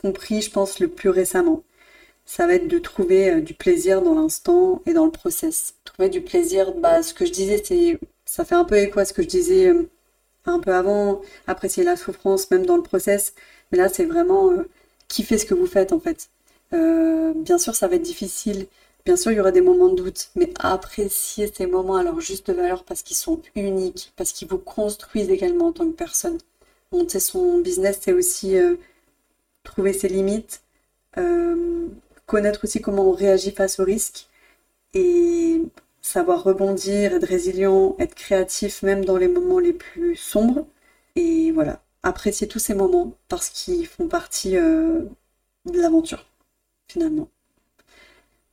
compris 0.02 0.42
je 0.42 0.52
pense 0.52 0.80
le 0.80 0.88
plus 0.88 1.10
récemment. 1.10 1.64
Ça 2.26 2.48
va 2.48 2.56
être 2.56 2.68
de 2.68 2.80
trouver 2.80 3.32
euh, 3.32 3.42
du 3.42 3.54
plaisir 3.56 4.02
dans 4.04 4.16
l'instant 4.16 4.82
et 4.86 4.94
dans 4.94 5.06
le 5.06 5.12
process. 5.12 5.76
Trouver 5.86 6.10
du 6.10 6.22
plaisir 6.22 6.74
bah 6.76 7.04
ce 7.04 7.14
que 7.14 7.26
je 7.26 7.32
disais 7.32 7.62
c'est 7.66 8.00
ça 8.26 8.46
fait 8.46 8.56
un 8.56 8.66
peu 8.66 8.78
écho 8.78 9.00
à 9.00 9.06
ce 9.06 9.14
que 9.14 9.24
je 9.24 9.28
disais 9.28 9.70
euh, 9.70 9.90
un 10.46 10.60
peu 10.60 10.74
avant 10.74 11.22
apprécier 11.48 11.84
la 11.84 11.98
souffrance 11.98 12.52
même 12.52 12.66
dans 12.68 12.78
le 12.78 12.84
process. 12.84 13.34
Mais 13.72 13.80
là 13.80 13.90
c'est 13.90 14.06
vraiment 14.06 14.52
euh, 14.52 14.70
kiffer 15.08 15.38
ce 15.40 15.46
que 15.46 15.56
vous 15.56 15.68
faites 15.68 15.94
en 15.94 16.00
fait. 16.00 16.30
Bien 16.72 17.58
sûr 17.58 17.76
ça 17.76 17.88
va 17.88 17.96
être 17.96 18.02
difficile 18.04 18.68
Bien 19.08 19.16
sûr, 19.16 19.32
il 19.32 19.36
y 19.36 19.40
aura 19.40 19.54
des 19.54 19.62
moments 19.62 19.88
de 19.88 19.96
doute, 19.96 20.32
mais 20.36 20.50
apprécier 20.60 21.50
ces 21.56 21.66
moments 21.66 21.96
à 21.96 22.04
leur 22.04 22.20
juste 22.20 22.50
valeur 22.52 22.84
parce 22.84 23.04
qu'ils 23.04 23.16
sont 23.16 23.42
uniques, 23.56 24.12
parce 24.18 24.34
qu'ils 24.34 24.50
vous 24.50 24.58
construisent 24.58 25.30
également 25.30 25.68
en 25.68 25.72
tant 25.72 25.86
que 25.86 25.96
personne. 25.96 26.38
Monter 26.92 27.22
son 27.22 27.60
business, 27.60 28.00
c'est 28.02 28.12
aussi 28.12 28.58
euh, 28.58 28.76
trouver 29.64 29.94
ses 29.94 30.10
limites, 30.10 30.62
euh, 31.18 31.88
connaître 32.26 32.66
aussi 32.66 32.82
comment 32.82 33.10
on 33.10 33.14
réagit 33.14 33.52
face 33.52 33.80
au 33.80 33.86
risque 33.86 34.28
et 34.94 35.62
savoir 36.02 36.44
rebondir, 36.44 37.14
être 37.14 37.28
résilient, 37.28 37.96
être 38.00 38.16
créatif 38.16 38.84
même 38.84 39.06
dans 39.06 39.18
les 39.18 39.30
moments 39.30 39.60
les 39.60 39.74
plus 39.74 40.18
sombres. 40.18 40.68
Et 41.16 41.52
voilà, 41.54 41.82
apprécier 42.04 42.48
tous 42.50 42.60
ces 42.60 42.74
moments 42.76 43.14
parce 43.30 43.48
qu'ils 43.50 43.88
font 43.88 44.10
partie 44.10 44.58
euh, 44.58 45.04
de 45.66 45.80
l'aventure, 45.82 46.26
finalement. 46.90 47.30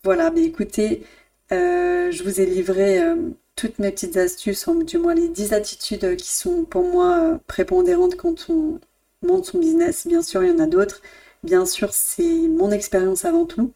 Voilà, 0.04 0.30
mais 0.30 0.44
écoutez, 0.44 1.02
euh, 1.52 2.10
je 2.10 2.22
vous 2.24 2.40
ai 2.40 2.46
livré 2.46 3.02
euh, 3.02 3.16
toutes 3.56 3.78
mes 3.78 3.90
petites 3.90 4.16
astuces, 4.18 4.68
du 4.68 4.98
moins 4.98 5.14
les 5.14 5.28
10 5.28 5.54
attitudes 5.54 6.16
qui 6.16 6.30
sont 6.30 6.64
pour 6.64 6.84
moi 6.84 7.34
euh, 7.34 7.38
prépondérantes 7.46 8.16
quand 8.16 8.50
on 8.50 8.80
monte 9.22 9.46
son 9.46 9.58
business. 9.58 10.06
Bien 10.06 10.22
sûr, 10.22 10.44
il 10.44 10.50
y 10.50 10.52
en 10.52 10.58
a 10.58 10.66
d'autres. 10.66 11.00
Bien 11.42 11.64
sûr, 11.66 11.92
c'est 11.94 12.48
mon 12.48 12.70
expérience 12.70 13.24
avant 13.24 13.46
tout. 13.46 13.72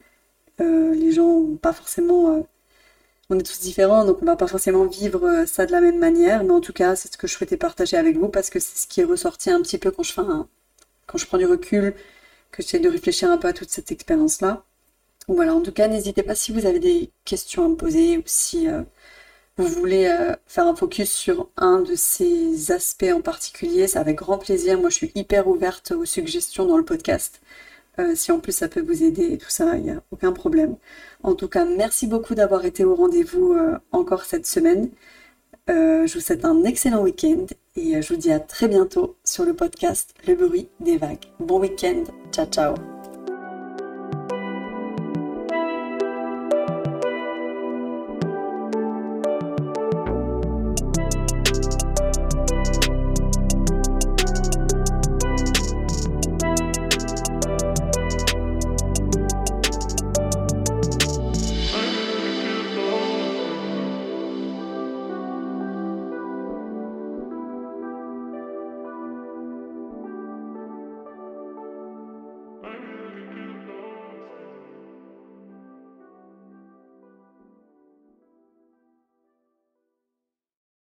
les 0.59 1.13
gens 1.13 1.45
pas 1.63 1.73
forcément... 1.73 2.47
on 3.31 3.39
est 3.39 3.43
tous 3.43 3.61
différents, 3.61 4.05
donc 4.05 4.19
on 4.23 4.27
va 4.27 4.37
pas 4.37 4.47
forcément 4.49 4.87
vivre 4.87 5.45
ça 5.47 5.67
de 5.67 5.73
la 5.73 5.81
même 5.81 5.99
manière, 5.99 6.45
mais 6.45 6.53
en 6.53 6.61
tout 6.61 6.73
cas, 6.73 6.97
c'est 6.97 7.13
ce 7.13 7.19
que 7.19 7.27
je 7.27 7.35
souhaitais 7.35 7.57
partager 7.59 7.97
avec 7.97 8.17
vous 8.19 8.29
parce 8.29 8.51
que 8.51 8.61
c'est 8.61 8.79
ce 8.79 8.87
qui 8.89 9.01
est 9.03 9.05
ressorti 9.05 9.51
un 9.51 9.63
petit 9.63 9.79
peu 9.79 9.91
quand 9.91 10.03
je 10.05 10.15
quand 11.07 11.19
je 11.19 11.27
prends 11.27 11.39
du 11.39 11.47
recul, 11.47 11.95
que 12.53 12.63
j'essaie 12.63 12.81
de 12.81 12.89
réfléchir 12.89 13.31
un 13.31 13.39
peu 13.39 13.49
à 13.49 13.53
toute 13.55 13.71
cette 13.71 13.93
expérience-là. 13.93 14.65
Voilà, 15.29 15.55
en 15.55 15.61
tout 15.61 15.73
cas, 15.73 15.89
n'hésitez 15.89 16.23
pas 16.23 16.35
si 16.35 16.53
vous 16.53 16.65
avez 16.65 16.81
des 16.81 17.11
questions 17.27 17.65
à 17.67 17.69
me 17.69 17.77
poser 17.77 18.17
ou 18.17 18.23
si 18.25 18.67
euh, 18.67 18.83
vous 19.59 19.67
voulez 19.67 20.07
euh, 20.07 20.35
faire 20.47 20.67
un 20.67 20.75
focus 20.75 21.11
sur 21.13 21.51
un 21.59 21.81
de 21.81 21.95
ces 21.97 22.73
aspects 22.73 23.13
en 23.15 23.21
particulier, 23.21 23.87
c'est 23.87 23.99
avec 23.99 24.17
grand 24.17 24.39
plaisir. 24.39 24.81
Moi, 24.81 24.89
je 24.89 24.97
suis 24.97 25.13
hyper 25.15 25.47
ouverte 25.47 25.93
aux 25.93 26.07
suggestions 26.07 26.65
dans 26.65 26.79
le 26.79 26.85
podcast. 26.85 27.43
Euh, 27.99 28.15
si 28.15 28.33
en 28.33 28.41
plus 28.41 28.53
ça 28.53 28.69
peut 28.69 28.81
vous 28.81 29.03
aider 29.03 29.33
et 29.33 29.39
tout 29.39 29.51
ça, 29.51 29.77
il 29.77 29.83
n'y 29.85 29.91
a 29.91 30.03
aucun 30.13 30.33
problème. 30.33 30.77
En 31.23 31.35
tout 31.35 31.49
cas, 31.49 31.67
merci 31.67 32.07
beaucoup 32.07 32.35
d'avoir 32.35 32.65
été 32.65 32.85
au 32.85 32.95
rendez-vous 32.95 33.57
encore 33.93 34.25
cette 34.25 34.47
semaine. 34.47 34.89
je 35.69 36.13
vous 36.15 36.21
souhaite 36.21 36.45
un 36.45 36.65
excellent 36.65 37.03
week-end 37.03 37.45
et 37.77 38.01
je 38.01 38.09
vous 38.15 38.19
dis 38.19 38.33
à 38.33 38.41
très 38.41 38.69
bientôt 38.69 39.17
sur 39.25 39.45
le 39.45 39.55
podcast 39.55 40.15
Le 40.27 40.37
bruit 40.37 40.69
des 40.81 40.97
vagues. 40.97 41.27
Bon 41.41 41.61
week-end, 41.61 42.05
ciao 42.33 42.47
ciao 42.47 42.98